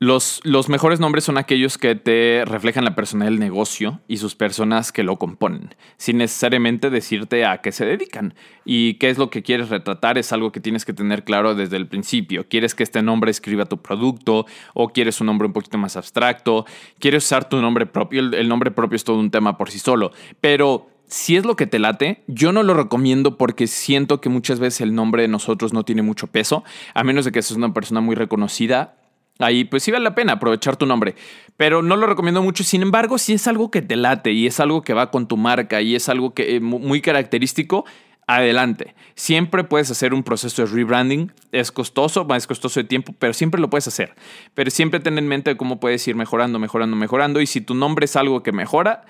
Los, 0.00 0.42
mejores 0.68 0.98
nombres 0.98 1.22
son 1.22 1.38
aquellos 1.38 1.78
que 1.78 1.94
te 1.94 2.44
reflejan 2.44 2.84
la 2.84 2.96
persona 2.96 3.26
del 3.26 3.38
negocio 3.38 4.00
y 4.08 4.16
sus 4.16 4.34
personas 4.34 4.90
que 4.90 5.04
lo 5.04 5.18
componen, 5.18 5.76
sin 5.98 6.18
necesariamente 6.18 6.90
decirte 6.90 7.44
a 7.44 7.58
qué 7.58 7.70
se 7.70 7.86
dedican. 7.86 8.34
Y 8.64 8.94
qué 8.94 9.08
es 9.08 9.18
lo 9.18 9.30
que 9.30 9.42
quieres 9.42 9.68
retratar 9.68 10.18
es 10.18 10.32
algo 10.32 10.50
que 10.50 10.58
tienes 10.58 10.84
que 10.84 10.92
tener 10.92 11.22
claro 11.22 11.54
desde 11.54 11.76
el 11.76 11.86
principio. 11.86 12.48
¿Quieres 12.48 12.74
que 12.74 12.82
este 12.82 13.02
nombre 13.02 13.30
escriba 13.30 13.66
tu 13.66 13.80
producto 13.80 14.46
o 14.74 14.88
quieres 14.88 15.20
un 15.20 15.28
nombre 15.28 15.46
un 15.46 15.52
poquito 15.52 15.78
más 15.78 15.96
abstracto? 15.96 16.66
¿Quieres 16.98 17.24
usar 17.24 17.48
tu 17.48 17.60
nombre 17.62 17.86
propio? 17.86 18.20
El, 18.20 18.34
el 18.34 18.48
nombre 18.48 18.72
propio 18.72 18.96
es 18.96 19.04
todo 19.04 19.20
un 19.20 19.30
tema 19.30 19.56
por 19.56 19.70
sí 19.70 19.78
solo, 19.78 20.10
pero 20.40 20.88
si 21.06 21.36
es 21.36 21.44
lo 21.44 21.54
que 21.54 21.66
te 21.66 21.78
late, 21.78 22.24
yo 22.26 22.50
no 22.50 22.64
lo 22.64 22.74
recomiendo 22.74 23.38
porque 23.38 23.68
siento 23.68 24.20
que 24.20 24.28
muchas 24.28 24.58
veces 24.58 24.80
el 24.80 24.94
nombre 24.94 25.22
de 25.22 25.28
nosotros 25.28 25.72
no 25.72 25.84
tiene 25.84 26.02
mucho 26.02 26.26
peso, 26.26 26.64
a 26.94 27.04
menos 27.04 27.24
de 27.24 27.30
que 27.30 27.42
seas 27.42 27.56
una 27.56 27.72
persona 27.72 28.00
muy 28.00 28.16
reconocida 28.16 28.96
Ahí 29.40 29.64
pues 29.64 29.82
sí 29.82 29.90
vale 29.90 30.04
la 30.04 30.14
pena 30.14 30.34
aprovechar 30.34 30.76
tu 30.76 30.86
nombre, 30.86 31.16
pero 31.56 31.82
no 31.82 31.96
lo 31.96 32.06
recomiendo 32.06 32.40
mucho. 32.42 32.62
Sin 32.62 32.82
embargo, 32.82 33.18
si 33.18 33.32
es 33.32 33.48
algo 33.48 33.70
que 33.70 33.82
te 33.82 33.96
late 33.96 34.32
y 34.32 34.46
es 34.46 34.60
algo 34.60 34.82
que 34.82 34.94
va 34.94 35.10
con 35.10 35.26
tu 35.26 35.36
marca 35.36 35.82
y 35.82 35.96
es 35.96 36.08
algo 36.08 36.34
que 36.34 36.56
eh, 36.56 36.60
muy 36.60 37.00
característico, 37.00 37.84
adelante. 38.26 38.94
Siempre 39.14 39.64
puedes 39.64 39.90
hacer 39.90 40.14
un 40.14 40.22
proceso 40.22 40.64
de 40.64 40.72
rebranding. 40.72 41.32
Es 41.52 41.72
costoso, 41.72 42.24
más 42.24 42.46
costoso 42.46 42.80
de 42.80 42.84
tiempo, 42.84 43.14
pero 43.18 43.32
siempre 43.32 43.60
lo 43.60 43.70
puedes 43.70 43.88
hacer. 43.88 44.14
Pero 44.54 44.70
siempre 44.70 45.00
ten 45.00 45.18
en 45.18 45.28
mente 45.28 45.56
cómo 45.56 45.80
puedes 45.80 46.06
ir 46.08 46.14
mejorando, 46.14 46.58
mejorando, 46.58 46.96
mejorando. 46.96 47.40
Y 47.40 47.46
si 47.46 47.60
tu 47.60 47.74
nombre 47.74 48.04
es 48.04 48.16
algo 48.16 48.42
que 48.42 48.52
mejora, 48.52 49.04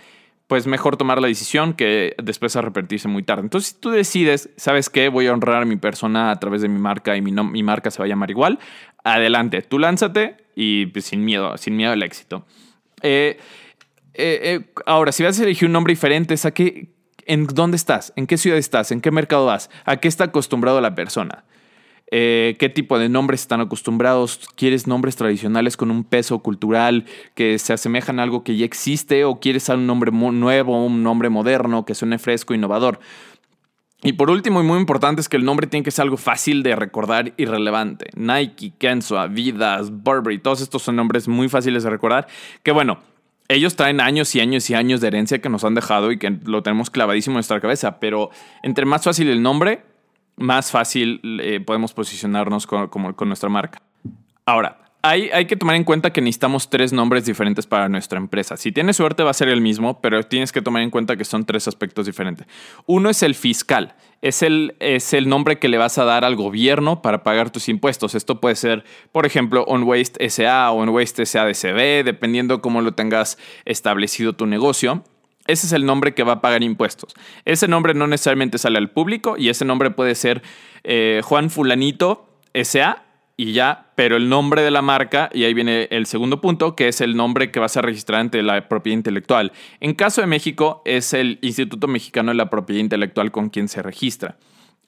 pues 0.46 0.66
mejor 0.66 0.96
tomar 0.96 1.20
la 1.20 1.28
decisión 1.28 1.72
que 1.72 2.14
después 2.22 2.54
arrepentirse 2.56 3.08
muy 3.08 3.22
tarde. 3.22 3.42
Entonces, 3.42 3.70
si 3.70 3.80
tú 3.80 3.90
decides, 3.90 4.50
¿sabes 4.56 4.90
qué? 4.90 5.08
Voy 5.08 5.26
a 5.26 5.32
honrar 5.32 5.62
a 5.62 5.64
mi 5.64 5.76
persona 5.76 6.30
a 6.30 6.38
través 6.38 6.62
de 6.62 6.68
mi 6.68 6.78
marca 6.78 7.16
y 7.16 7.22
mi, 7.22 7.32
mi 7.32 7.62
marca 7.62 7.90
se 7.90 7.98
va 7.98 8.04
a 8.04 8.08
llamar 8.08 8.30
igual, 8.30 8.58
adelante, 9.04 9.62
tú 9.62 9.78
lánzate 9.78 10.36
y 10.54 10.86
pues, 10.86 11.06
sin 11.06 11.24
miedo, 11.24 11.56
sin 11.56 11.76
miedo 11.76 11.92
al 11.92 12.02
éxito. 12.02 12.46
Eh, 13.02 13.38
eh, 14.14 14.40
eh, 14.42 14.72
ahora, 14.86 15.12
si 15.12 15.22
vas 15.22 15.38
a 15.40 15.42
elegir 15.42 15.66
un 15.66 15.72
nombre 15.72 15.92
diferente, 15.92 16.34
¿en 17.26 17.46
dónde 17.46 17.76
estás? 17.76 18.12
¿En 18.16 18.26
qué 18.26 18.36
ciudad 18.36 18.58
estás? 18.58 18.92
¿En 18.92 19.00
qué 19.00 19.10
mercado 19.10 19.46
vas? 19.46 19.70
¿A 19.84 19.96
qué 19.96 20.08
está 20.08 20.24
acostumbrado 20.24 20.80
la 20.80 20.94
persona? 20.94 21.44
Eh, 22.16 22.54
qué 22.60 22.68
tipo 22.68 22.96
de 22.96 23.08
nombres 23.08 23.40
están 23.40 23.60
acostumbrados. 23.60 24.48
¿Quieres 24.54 24.86
nombres 24.86 25.16
tradicionales 25.16 25.76
con 25.76 25.90
un 25.90 26.04
peso 26.04 26.38
cultural 26.38 27.06
que 27.34 27.58
se 27.58 27.72
asemejan 27.72 28.20
a 28.20 28.22
algo 28.22 28.44
que 28.44 28.56
ya 28.56 28.64
existe 28.64 29.24
o 29.24 29.40
quieres 29.40 29.68
un 29.68 29.88
nombre 29.88 30.12
nuevo, 30.12 30.86
un 30.86 31.02
nombre 31.02 31.28
moderno 31.28 31.84
que 31.84 31.96
suene 31.96 32.20
fresco, 32.20 32.54
innovador? 32.54 33.00
Y 34.00 34.12
por 34.12 34.30
último, 34.30 34.60
y 34.60 34.64
muy 34.64 34.78
importante, 34.78 35.22
es 35.22 35.28
que 35.28 35.36
el 35.36 35.44
nombre 35.44 35.66
tiene 35.66 35.82
que 35.82 35.90
ser 35.90 36.04
algo 36.04 36.16
fácil 36.16 36.62
de 36.62 36.76
recordar 36.76 37.32
y 37.36 37.46
relevante. 37.46 38.10
Nike, 38.14 38.74
Kenzo, 38.78 39.18
Adidas, 39.18 39.90
Burberry, 39.90 40.38
todos 40.38 40.60
estos 40.60 40.82
son 40.82 40.94
nombres 40.94 41.26
muy 41.26 41.48
fáciles 41.48 41.82
de 41.82 41.90
recordar. 41.90 42.28
Que 42.62 42.70
bueno, 42.70 43.00
ellos 43.48 43.74
traen 43.74 44.00
años 44.00 44.32
y 44.36 44.40
años 44.40 44.70
y 44.70 44.74
años 44.74 45.00
de 45.00 45.08
herencia 45.08 45.40
que 45.40 45.48
nos 45.48 45.64
han 45.64 45.74
dejado 45.74 46.12
y 46.12 46.18
que 46.20 46.30
lo 46.44 46.62
tenemos 46.62 46.90
clavadísimo 46.90 47.32
en 47.32 47.38
nuestra 47.38 47.60
cabeza. 47.60 47.98
Pero 47.98 48.30
entre 48.62 48.84
más 48.84 49.02
fácil 49.02 49.28
el 49.30 49.42
nombre, 49.42 49.82
más 50.36 50.70
fácil 50.70 51.20
eh, 51.40 51.60
podemos 51.60 51.92
posicionarnos 51.92 52.66
con, 52.66 52.88
con, 52.88 53.28
nuestra 53.28 53.48
marca. 53.48 53.82
Ahora, 54.46 54.78
hay, 55.02 55.30
hay, 55.30 55.46
que 55.46 55.56
tomar 55.56 55.76
en 55.76 55.84
cuenta 55.84 56.12
que 56.12 56.20
necesitamos 56.20 56.70
tres 56.70 56.92
nombres 56.92 57.26
diferentes 57.26 57.66
para 57.66 57.88
nuestra 57.88 58.18
empresa. 58.18 58.56
Si 58.56 58.72
tienes 58.72 58.96
suerte 58.96 59.22
va 59.22 59.30
a 59.30 59.34
ser 59.34 59.48
el 59.48 59.60
mismo, 59.60 60.00
pero 60.00 60.22
tienes 60.22 60.50
que 60.50 60.62
tomar 60.62 60.82
en 60.82 60.90
cuenta 60.90 61.16
que 61.16 61.24
son 61.24 61.44
tres 61.44 61.68
aspectos 61.68 62.06
diferentes. 62.06 62.46
Uno 62.86 63.10
es 63.10 63.22
el 63.22 63.34
fiscal. 63.34 63.94
Es 64.22 64.42
el, 64.42 64.74
es 64.80 65.12
el 65.12 65.28
nombre 65.28 65.58
que 65.58 65.68
le 65.68 65.76
vas 65.76 65.98
a 65.98 66.04
dar 66.04 66.24
al 66.24 66.36
gobierno 66.36 67.02
para 67.02 67.22
pagar 67.22 67.50
tus 67.50 67.68
impuestos. 67.68 68.14
Esto 68.14 68.40
puede 68.40 68.54
ser, 68.54 68.82
por 69.12 69.26
ejemplo, 69.26 69.64
On 69.64 69.82
Waste 69.82 70.30
SA 70.30 70.70
o 70.72 70.78
On 70.78 70.88
Waste 70.88 71.26
SADCB, 71.26 72.02
dependiendo 72.02 72.62
cómo 72.62 72.80
lo 72.80 72.92
tengas 72.92 73.36
establecido 73.66 74.32
tu 74.32 74.46
negocio. 74.46 75.04
Ese 75.46 75.66
es 75.66 75.72
el 75.72 75.84
nombre 75.84 76.14
que 76.14 76.22
va 76.22 76.34
a 76.34 76.40
pagar 76.40 76.62
impuestos. 76.62 77.14
Ese 77.44 77.68
nombre 77.68 77.94
no 77.94 78.06
necesariamente 78.06 78.58
sale 78.58 78.78
al 78.78 78.90
público 78.90 79.36
y 79.36 79.50
ese 79.50 79.64
nombre 79.64 79.90
puede 79.90 80.14
ser 80.14 80.42
eh, 80.84 81.20
Juan 81.22 81.50
Fulanito 81.50 82.28
SA 82.54 83.02
y 83.36 83.52
ya, 83.52 83.90
pero 83.96 84.16
el 84.16 84.28
nombre 84.28 84.62
de 84.62 84.70
la 84.70 84.80
marca, 84.80 85.28
y 85.32 85.42
ahí 85.42 85.54
viene 85.54 85.88
el 85.90 86.06
segundo 86.06 86.40
punto, 86.40 86.76
que 86.76 86.86
es 86.86 87.00
el 87.00 87.16
nombre 87.16 87.50
que 87.50 87.58
vas 87.58 87.76
a 87.76 87.82
registrar 87.82 88.20
ante 88.20 88.42
la 88.42 88.68
propiedad 88.68 88.96
intelectual. 88.96 89.52
En 89.80 89.94
caso 89.94 90.20
de 90.20 90.28
México, 90.28 90.82
es 90.84 91.12
el 91.14 91.40
Instituto 91.42 91.88
Mexicano 91.88 92.30
de 92.30 92.36
la 92.36 92.48
Propiedad 92.48 92.80
Intelectual 92.80 93.32
con 93.32 93.50
quien 93.50 93.66
se 93.66 93.82
registra. 93.82 94.36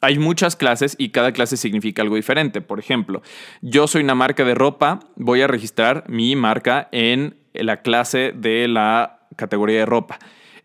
Hay 0.00 0.18
muchas 0.18 0.54
clases 0.54 0.94
y 0.98 1.08
cada 1.08 1.32
clase 1.32 1.56
significa 1.56 2.02
algo 2.02 2.14
diferente. 2.14 2.60
Por 2.60 2.78
ejemplo, 2.78 3.22
yo 3.62 3.88
soy 3.88 4.04
una 4.04 4.14
marca 4.14 4.44
de 4.44 4.54
ropa, 4.54 5.00
voy 5.16 5.40
a 5.40 5.48
registrar 5.48 6.04
mi 6.06 6.36
marca 6.36 6.88
en 6.92 7.34
la 7.54 7.82
clase 7.82 8.32
de 8.36 8.68
la 8.68 9.26
categoría 9.34 9.80
de 9.80 9.86
ropa. 9.86 10.18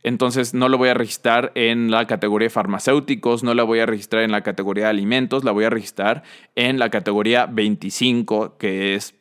Entonces 0.03 0.53
no 0.53 0.69
lo 0.69 0.77
voy 0.77 0.89
a 0.89 0.93
registrar 0.93 1.51
en 1.55 1.91
la 1.91 2.07
categoría 2.07 2.47
de 2.47 2.49
farmacéuticos, 2.49 3.43
no 3.43 3.53
la 3.53 3.63
voy 3.63 3.79
a 3.79 3.85
registrar 3.85 4.23
en 4.23 4.31
la 4.31 4.41
categoría 4.41 4.85
de 4.85 4.89
alimentos, 4.89 5.43
la 5.43 5.51
voy 5.51 5.65
a 5.65 5.69
registrar 5.69 6.23
en 6.55 6.79
la 6.79 6.89
categoría 6.89 7.45
25, 7.45 8.57
que 8.57 8.95
es 8.95 9.15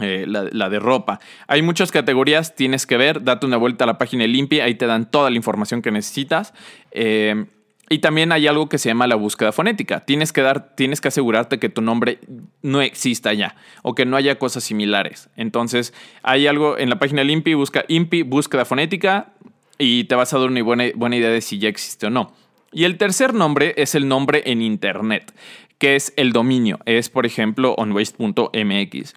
eh, 0.00 0.26
la, 0.26 0.68
de 0.68 0.78
ropa. 0.78 1.20
Hay 1.46 1.62
muchas 1.62 1.90
categorías, 1.90 2.54
tienes 2.54 2.86
que 2.86 2.96
ver, 2.96 3.24
date 3.24 3.46
una 3.46 3.56
vuelta 3.56 3.84
a 3.84 3.86
la 3.86 3.98
página 3.98 4.22
de 4.22 4.28
Limpia, 4.28 4.64
ahí 4.64 4.76
te 4.76 4.86
dan 4.86 5.10
toda 5.10 5.28
la 5.28 5.36
información 5.36 5.82
que 5.82 5.90
necesitas. 5.90 6.54
Eh, 6.92 7.46
y 7.90 7.98
también 8.00 8.32
hay 8.32 8.46
algo 8.46 8.68
que 8.68 8.78
se 8.78 8.90
llama 8.90 9.06
la 9.06 9.14
búsqueda 9.14 9.50
fonética. 9.50 10.00
Tienes 10.00 10.32
que, 10.32 10.42
dar, 10.42 10.74
tienes 10.76 11.00
que 11.00 11.08
asegurarte 11.08 11.58
que 11.58 11.68
tu 11.68 11.80
nombre 11.80 12.18
no 12.62 12.82
exista 12.82 13.32
ya 13.32 13.56
o 13.82 13.94
que 13.94 14.04
no 14.04 14.16
haya 14.16 14.38
cosas 14.38 14.64
similares. 14.64 15.30
Entonces, 15.36 15.94
hay 16.22 16.46
algo 16.46 16.76
en 16.76 16.90
la 16.90 16.98
página 16.98 17.24
de 17.24 17.32
INPI, 17.32 17.54
busca 17.54 17.84
INPI, 17.88 18.22
búsqueda 18.22 18.64
fonética, 18.66 19.32
y 19.78 20.04
te 20.04 20.14
vas 20.14 20.32
a 20.32 20.38
dar 20.38 20.48
una 20.48 20.62
buena, 20.62 20.84
buena 20.94 21.16
idea 21.16 21.30
de 21.30 21.40
si 21.40 21.58
ya 21.58 21.68
existe 21.68 22.06
o 22.06 22.10
no. 22.10 22.32
Y 22.72 22.84
el 22.84 22.98
tercer 22.98 23.32
nombre 23.32 23.74
es 23.76 23.94
el 23.94 24.08
nombre 24.08 24.42
en 24.46 24.60
Internet, 24.60 25.32
que 25.78 25.96
es 25.96 26.12
el 26.16 26.32
dominio. 26.32 26.80
Es, 26.84 27.08
por 27.08 27.24
ejemplo, 27.24 27.74
onwaste.mx. 27.78 29.14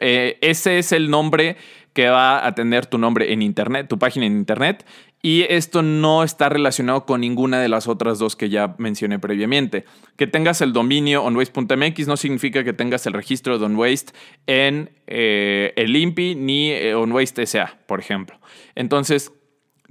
Eh, 0.00 0.38
ese 0.40 0.78
es 0.78 0.92
el 0.92 1.10
nombre 1.10 1.56
que 1.92 2.08
va 2.08 2.46
a 2.46 2.54
tener 2.54 2.86
tu 2.86 2.98
nombre 2.98 3.32
en 3.32 3.42
Internet, 3.42 3.88
tu 3.88 3.98
página 3.98 4.26
en 4.26 4.36
Internet. 4.36 4.86
Y 5.22 5.42
esto 5.48 5.82
no 5.82 6.22
está 6.22 6.48
relacionado 6.48 7.04
con 7.04 7.22
ninguna 7.22 7.58
de 7.58 7.68
las 7.68 7.88
otras 7.88 8.18
dos 8.18 8.36
que 8.36 8.48
ya 8.48 8.76
mencioné 8.78 9.18
previamente. 9.18 9.84
Que 10.16 10.26
tengas 10.26 10.60
el 10.60 10.72
dominio 10.72 11.24
onwaste.mx 11.24 12.06
no 12.06 12.16
significa 12.16 12.64
que 12.64 12.72
tengas 12.72 13.06
el 13.06 13.12
registro 13.12 13.58
de 13.58 13.64
OnWaste 13.64 14.12
en 14.46 14.90
eh, 15.06 15.72
el 15.76 15.96
INPI 15.96 16.34
ni 16.36 16.70
eh, 16.70 16.94
OnWaste 16.94 17.46
SA, 17.46 17.76
por 17.86 17.98
ejemplo. 17.98 18.38
Entonces, 18.74 19.32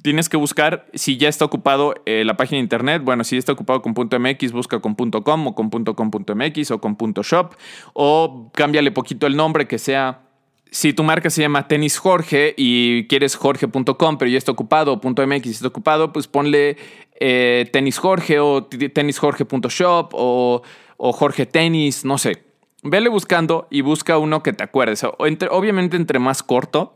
tienes 0.06 0.30
que 0.30 0.38
buscar 0.38 0.86
si 0.94 1.18
ya 1.18 1.30
está 1.30 1.46
ocupado 1.46 1.96
eh, 2.06 2.24
la 2.26 2.38
página 2.38 2.58
de 2.58 2.62
internet. 2.62 3.02
Bueno, 3.04 3.24
si 3.24 3.38
está 3.38 3.54
ocupado 3.54 3.82
con 3.82 3.94
.mx, 3.94 4.52
busca 4.52 4.80
con 4.80 4.94
.com 4.94 5.48
o 5.48 5.56
con 5.56 5.72
.com.mx 5.72 6.70
o 6.70 6.80
con 6.80 6.96
.shop 6.96 7.56
o 7.94 8.52
cámbiale 8.54 8.92
poquito 8.92 9.26
el 9.26 9.36
nombre 9.36 9.68
que 9.68 9.80
sea 9.80 10.22
si 10.70 10.94
tu 10.94 11.02
marca 11.02 11.32
se 11.32 11.42
llama 11.42 11.68
Tenis 11.68 11.98
Jorge 11.98 12.54
y 12.56 13.08
quieres 13.08 13.36
jorge.com, 13.36 14.18
pero 14.20 14.30
ya 14.30 14.38
está 14.38 14.52
ocupado, 14.52 15.02
.mx 15.04 15.48
está 15.48 15.70
ocupado, 15.70 16.14
pues 16.14 16.28
ponle 16.28 16.78
eh, 17.20 17.68
Tenis 17.74 17.98
Jorge 17.98 18.40
o 18.40 18.66
tenisjorge.shop 18.66 20.10
o, 20.14 20.62
o 20.98 21.14
Jorge 21.14 21.48
Tenis, 21.48 22.06
no 22.06 22.20
sé. 22.20 22.44
Vele 22.84 23.10
buscando 23.10 23.68
y 23.72 23.82
busca 23.82 24.20
uno 24.20 24.44
que 24.44 24.54
te 24.54 24.64
acuerdes. 24.64 25.04
obviamente 25.04 25.98
entre 25.98 26.20
más 26.20 26.44
corto, 26.44 26.94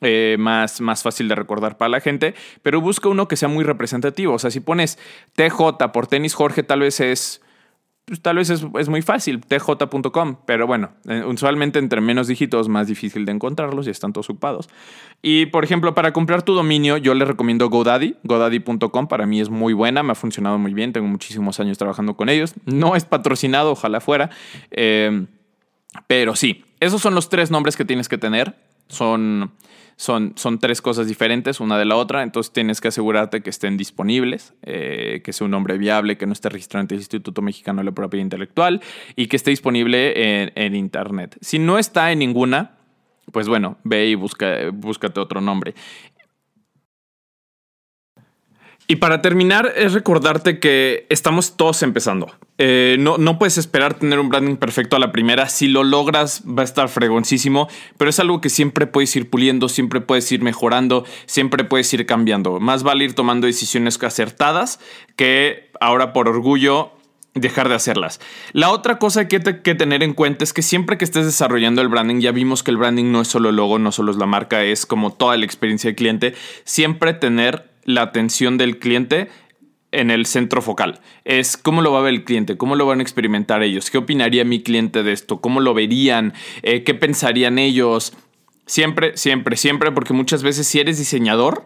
eh, 0.00 0.36
más, 0.38 0.80
más 0.80 1.02
fácil 1.02 1.28
de 1.28 1.34
recordar 1.34 1.76
para 1.76 1.88
la 1.88 2.00
gente, 2.00 2.34
pero 2.62 2.80
busca 2.80 3.08
uno 3.08 3.28
que 3.28 3.36
sea 3.36 3.48
muy 3.48 3.64
representativo. 3.64 4.34
O 4.34 4.38
sea, 4.38 4.50
si 4.50 4.60
pones 4.60 4.98
TJ 5.34 5.92
por 5.92 6.06
tenis 6.06 6.34
Jorge, 6.34 6.62
tal 6.62 6.80
vez 6.80 7.00
es. 7.00 7.42
Pues, 8.08 8.22
tal 8.22 8.36
vez 8.36 8.48
es, 8.48 8.88
muy 8.88 9.02
fácil, 9.02 9.42
tj.com, 9.42 10.36
pero 10.46 10.66
bueno, 10.66 10.92
eh, 11.06 11.22
usualmente 11.26 11.78
entre 11.78 12.00
menos 12.00 12.26
dígitos 12.26 12.66
más 12.66 12.86
difícil 12.86 13.26
de 13.26 13.32
encontrarlos 13.32 13.86
y 13.86 13.90
están 13.90 14.14
todos 14.14 14.30
ocupados. 14.30 14.70
Y 15.20 15.46
por 15.46 15.62
ejemplo, 15.62 15.94
para 15.94 16.14
comprar 16.14 16.42
tu 16.42 16.54
dominio, 16.54 16.96
yo 16.96 17.12
les 17.12 17.28
recomiendo 17.28 17.68
GoDaddy, 17.68 18.16
godaddy.com, 18.24 19.08
para 19.08 19.26
mí 19.26 19.42
es 19.42 19.50
muy 19.50 19.74
buena, 19.74 20.02
me 20.02 20.12
ha 20.12 20.14
funcionado 20.14 20.56
muy 20.56 20.72
bien, 20.72 20.94
tengo 20.94 21.06
muchísimos 21.06 21.60
años 21.60 21.76
trabajando 21.76 22.16
con 22.16 22.30
ellos. 22.30 22.54
No 22.64 22.96
es 22.96 23.04
patrocinado, 23.04 23.72
ojalá 23.72 24.00
fuera, 24.00 24.30
eh, 24.70 25.26
pero 26.06 26.34
sí, 26.34 26.64
esos 26.80 27.02
son 27.02 27.14
los 27.14 27.28
tres 27.28 27.50
nombres 27.50 27.76
que 27.76 27.84
tienes 27.84 28.08
que 28.08 28.16
tener. 28.16 28.54
Son 28.88 29.52
son, 29.98 30.34
son 30.36 30.60
tres 30.60 30.80
cosas 30.80 31.08
diferentes 31.08 31.58
una 31.58 31.76
de 31.76 31.84
la 31.84 31.96
otra, 31.96 32.22
entonces 32.22 32.52
tienes 32.52 32.80
que 32.80 32.86
asegurarte 32.86 33.42
que 33.42 33.50
estén 33.50 33.76
disponibles, 33.76 34.54
eh, 34.62 35.22
que 35.24 35.32
sea 35.32 35.46
un 35.46 35.50
nombre 35.50 35.76
viable, 35.76 36.16
que 36.16 36.24
no 36.24 36.32
esté 36.32 36.48
registrado 36.48 36.82
ante 36.82 36.94
el 36.94 37.00
Instituto 37.00 37.42
Mexicano 37.42 37.80
de 37.80 37.86
la 37.86 37.90
Propiedad 37.90 38.22
Intelectual 38.22 38.80
y 39.16 39.26
que 39.26 39.34
esté 39.34 39.50
disponible 39.50 40.42
en, 40.42 40.52
en 40.54 40.76
Internet. 40.76 41.36
Si 41.40 41.58
no 41.58 41.80
está 41.80 42.12
en 42.12 42.20
ninguna, 42.20 42.78
pues 43.32 43.48
bueno, 43.48 43.78
ve 43.82 44.06
y 44.06 44.14
busca, 44.14 44.70
búscate 44.72 45.18
otro 45.18 45.40
nombre. 45.40 45.74
Y 48.86 48.96
para 48.96 49.20
terminar, 49.20 49.72
es 49.74 49.94
recordarte 49.94 50.60
que 50.60 51.06
estamos 51.10 51.56
todos 51.56 51.82
empezando. 51.82 52.30
Eh, 52.58 52.96
no, 52.98 53.18
no 53.18 53.38
puedes 53.38 53.56
esperar 53.56 53.94
tener 53.94 54.18
un 54.18 54.28
branding 54.28 54.56
perfecto 54.56 54.96
a 54.96 54.98
la 54.98 55.12
primera. 55.12 55.48
Si 55.48 55.68
lo 55.68 55.84
logras, 55.84 56.42
va 56.44 56.62
a 56.62 56.64
estar 56.64 56.88
fregoncísimo, 56.88 57.68
pero 57.96 58.10
es 58.10 58.18
algo 58.18 58.40
que 58.40 58.50
siempre 58.50 58.86
puedes 58.86 59.14
ir 59.14 59.30
puliendo, 59.30 59.68
siempre 59.68 60.00
puedes 60.00 60.30
ir 60.32 60.42
mejorando, 60.42 61.04
siempre 61.26 61.64
puedes 61.64 61.92
ir 61.94 62.04
cambiando. 62.04 62.58
Más 62.58 62.82
vale 62.82 63.04
ir 63.04 63.14
tomando 63.14 63.46
decisiones 63.46 64.02
acertadas 64.02 64.80
que 65.16 65.70
ahora 65.80 66.12
por 66.12 66.28
orgullo 66.28 66.92
dejar 67.34 67.68
de 67.68 67.74
hacerlas. 67.74 68.20
La 68.52 68.70
otra 68.70 68.98
cosa 68.98 69.28
que 69.28 69.36
hay 69.36 69.60
que 69.62 69.74
tener 69.74 70.02
en 70.02 70.14
cuenta 70.14 70.44
es 70.44 70.52
que 70.52 70.62
siempre 70.62 70.98
que 70.98 71.04
estés 71.04 71.24
desarrollando 71.24 71.82
el 71.82 71.88
branding, 71.88 72.20
ya 72.20 72.32
vimos 72.32 72.62
que 72.62 72.70
el 72.70 72.76
branding 72.76 73.12
no 73.12 73.20
es 73.20 73.28
solo 73.28 73.50
el 73.50 73.56
logo, 73.56 73.78
no 73.78 73.92
solo 73.92 74.10
es 74.10 74.18
la 74.18 74.26
marca, 74.26 74.64
es 74.64 74.86
como 74.86 75.12
toda 75.12 75.36
la 75.36 75.44
experiencia 75.44 75.88
del 75.88 75.96
cliente, 75.96 76.34
siempre 76.64 77.14
tener 77.14 77.70
la 77.84 78.02
atención 78.02 78.58
del 78.58 78.78
cliente 78.78 79.28
en 79.92 80.10
el 80.10 80.26
centro 80.26 80.62
focal. 80.62 81.00
Es 81.24 81.56
cómo 81.56 81.82
lo 81.82 81.92
va 81.92 82.00
a 82.00 82.02
ver 82.02 82.14
el 82.14 82.24
cliente, 82.24 82.56
cómo 82.56 82.76
lo 82.76 82.86
van 82.86 83.00
a 83.00 83.02
experimentar 83.02 83.62
ellos, 83.62 83.90
qué 83.90 83.98
opinaría 83.98 84.44
mi 84.44 84.62
cliente 84.62 85.02
de 85.02 85.12
esto, 85.12 85.40
cómo 85.40 85.60
lo 85.60 85.74
verían, 85.74 86.34
eh, 86.62 86.82
qué 86.84 86.94
pensarían 86.94 87.58
ellos. 87.58 88.12
Siempre, 88.66 89.16
siempre, 89.16 89.56
siempre, 89.56 89.92
porque 89.92 90.12
muchas 90.12 90.42
veces 90.42 90.66
si 90.66 90.78
eres 90.80 90.98
diseñador, 90.98 91.64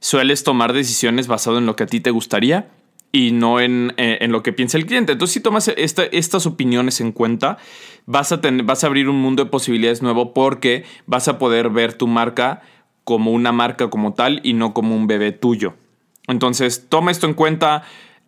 sueles 0.00 0.44
tomar 0.44 0.72
decisiones 0.72 1.28
basado 1.28 1.58
en 1.58 1.66
lo 1.66 1.76
que 1.76 1.84
a 1.84 1.86
ti 1.86 2.00
te 2.00 2.10
gustaría 2.10 2.68
y 3.10 3.32
no 3.32 3.60
en, 3.60 3.94
eh, 3.96 4.26
lo 4.28 4.42
que 4.42 4.52
piensa 4.52 4.76
el 4.76 4.86
cliente. 4.86 5.12
Entonces, 5.12 5.34
si 5.34 5.40
tomas 5.40 5.68
estas 5.76 6.46
opiniones 6.46 7.00
en 7.00 7.12
cuenta, 7.12 7.58
vas 8.06 8.32
a, 8.32 8.40
vas 8.64 8.84
a 8.84 8.86
abrir 8.86 9.08
un 9.08 9.20
mundo 9.20 9.44
de 9.44 9.50
posibilidades 9.50 10.02
nuevo 10.02 10.34
porque 10.34 10.84
vas 11.06 11.28
a 11.28 11.38
poder 11.38 11.70
ver 11.70 11.94
tu 11.94 12.06
marca 12.06 12.62
como 13.04 13.32
una 13.32 13.52
marca 13.52 13.90
como 13.90 14.14
tal 14.14 14.40
y 14.42 14.54
no 14.54 14.74
como 14.74 14.94
un 14.94 15.06
bebé 15.06 15.32
tuyo. 15.32 15.74
Entonces, 16.28 16.86
toma 16.88 17.10
esto 17.10 17.26
en 17.26 17.34
cuenta, 17.34 17.82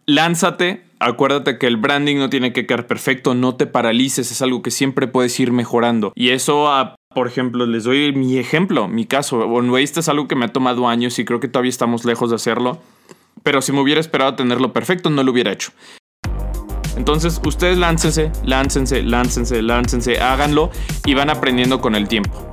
lánzate, 0.07 0.85
acuérdate 0.99 1.59
que 1.59 1.67
el 1.67 1.77
branding 1.77 2.17
no 2.17 2.31
tiene 2.31 2.53
que 2.53 2.67
quedar 2.67 2.87
perfecto, 2.87 3.35
no 3.35 3.55
te 3.55 3.67
paralices, 3.67 4.31
es 4.31 4.43
algo 4.43 4.63
que 4.63 4.71
siempre 4.71 5.07
puedes 5.07 5.39
ir 5.39 5.53
mejorando. 5.53 6.13
Y 6.15 6.31
eso, 6.31 6.69
por 7.15 7.29
ejemplo, 7.29 7.67
les 7.67 7.85
doy 7.85 8.13
mi 8.13 8.39
ejemplo, 8.39 8.89
mi 8.89 9.05
caso. 9.07 9.47
Este 9.79 10.01
es 10.01 10.09
algo 10.09 10.29
que 10.29 10.37
me 10.37 10.47
ha 10.47 10.53
tomado 10.53 10.89
años 10.89 11.19
y 11.19 11.25
creo 11.25 11.41
que 11.41 11.49
todavía 11.49 11.71
estamos 11.71 12.05
lejos 12.05 12.31
de 12.31 12.37
hacerlo. 12.37 12.81
Pero 13.43 13.63
si 13.63 13.73
me 13.73 13.81
hubiera 13.81 14.01
esperado 14.01 14.35
tenerlo 14.35 14.73
perfecto, 14.73 15.11
no 15.11 15.23
lo 15.23 15.31
hubiera 15.31 15.53
hecho. 15.53 15.73
Entonces, 16.97 17.41
ustedes 17.45 17.77
láncense, 17.77 18.31
láncense, 18.45 19.03
láncense, 19.03 19.63
láncense, 19.63 20.21
háganlo 20.21 20.71
y 21.05 21.15
van 21.15 21.29
aprendiendo 21.29 21.81
con 21.81 21.95
el 21.95 22.09
tiempo. 22.09 22.51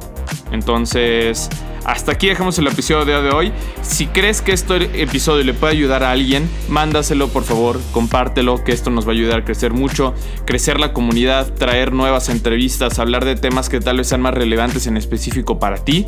Entonces, 0.52 1.50
hasta 1.86 2.12
aquí 2.12 2.28
dejamos 2.28 2.58
el 2.60 2.68
episodio 2.68 3.22
de 3.22 3.32
hoy. 3.32 3.52
Si 3.82 4.08
crees 4.08 4.42
que 4.42 4.52
este 4.52 5.02
episodio 5.02 5.44
le 5.44 5.54
puede 5.54 5.74
ayudar 5.74 6.04
a 6.04 6.12
alguien, 6.12 6.50
mándaselo 6.70 7.30
por 7.30 7.44
favor, 7.44 7.80
compártelo, 7.92 8.64
que 8.64 8.72
esto 8.72 8.90
nos 8.90 9.06
va 9.06 9.10
a 9.10 9.14
ayudar 9.14 9.40
a 9.40 9.46
crecer 9.46 9.74
mucho, 9.74 10.14
crecer 10.46 10.80
la 10.80 10.94
comunidad, 10.94 11.54
traer 11.54 11.94
nuevas 11.94 12.30
entrevistas, 12.30 13.00
hablar 13.00 13.26
de 13.26 13.36
temas 13.36 13.70
que 13.70 13.80
tal 13.80 13.98
vez 13.98 14.08
sean 14.08 14.22
más 14.22 14.34
relevantes 14.34 14.88
en 14.88 14.98
específico 14.98 15.60
para 15.60 15.78
ti. 15.78 16.06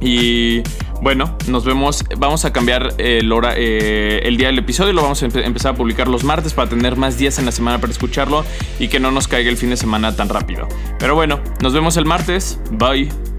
Y 0.00 0.62
bueno, 1.02 1.36
nos 1.46 1.64
vemos. 1.64 2.04
Vamos 2.16 2.44
a 2.44 2.52
cambiar 2.52 2.94
el, 2.98 3.30
hora, 3.32 3.52
eh, 3.56 4.22
el 4.24 4.36
día 4.38 4.46
del 4.46 4.58
episodio. 4.58 4.92
Lo 4.92 5.02
vamos 5.02 5.22
a 5.22 5.26
empezar 5.26 5.74
a 5.74 5.76
publicar 5.76 6.08
los 6.08 6.24
martes 6.24 6.54
para 6.54 6.68
tener 6.70 6.96
más 6.96 7.18
días 7.18 7.38
en 7.38 7.44
la 7.44 7.52
semana 7.52 7.80
para 7.80 7.92
escucharlo 7.92 8.44
y 8.78 8.88
que 8.88 8.98
no 8.98 9.10
nos 9.10 9.28
caiga 9.28 9.50
el 9.50 9.58
fin 9.58 9.70
de 9.70 9.76
semana 9.76 10.16
tan 10.16 10.30
rápido. 10.30 10.66
Pero 10.98 11.14
bueno, 11.14 11.40
nos 11.60 11.74
vemos 11.74 11.96
el 11.98 12.06
martes. 12.06 12.58
Bye. 12.70 13.29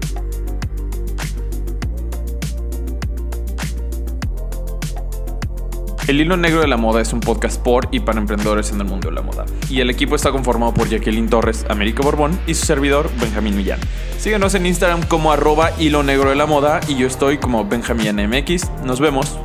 El 6.12 6.20
Hilo 6.20 6.36
Negro 6.36 6.60
de 6.60 6.66
la 6.66 6.76
Moda 6.76 7.00
es 7.00 7.14
un 7.14 7.20
podcast 7.20 7.58
por 7.62 7.88
y 7.90 8.00
para 8.00 8.18
emprendedores 8.18 8.70
en 8.70 8.78
el 8.78 8.84
mundo 8.84 9.08
de 9.08 9.14
la 9.14 9.22
moda. 9.22 9.46
Y 9.70 9.80
el 9.80 9.88
equipo 9.88 10.14
está 10.14 10.30
conformado 10.30 10.74
por 10.74 10.86
Jacqueline 10.86 11.30
Torres, 11.30 11.64
América 11.70 12.02
Borbón 12.02 12.38
y 12.46 12.52
su 12.52 12.66
servidor 12.66 13.08
Benjamín 13.18 13.56
Millán. 13.56 13.80
Síguenos 14.18 14.54
en 14.54 14.66
Instagram 14.66 15.04
como 15.04 15.32
arroba 15.32 15.70
Hilo 15.78 16.02
Negro 16.02 16.28
de 16.28 16.36
la 16.36 16.44
Moda 16.44 16.80
y 16.86 16.96
yo 16.96 17.06
estoy 17.06 17.38
como 17.38 17.64
Benjamín 17.64 18.16
MX. 18.28 18.68
Nos 18.84 19.00
vemos. 19.00 19.38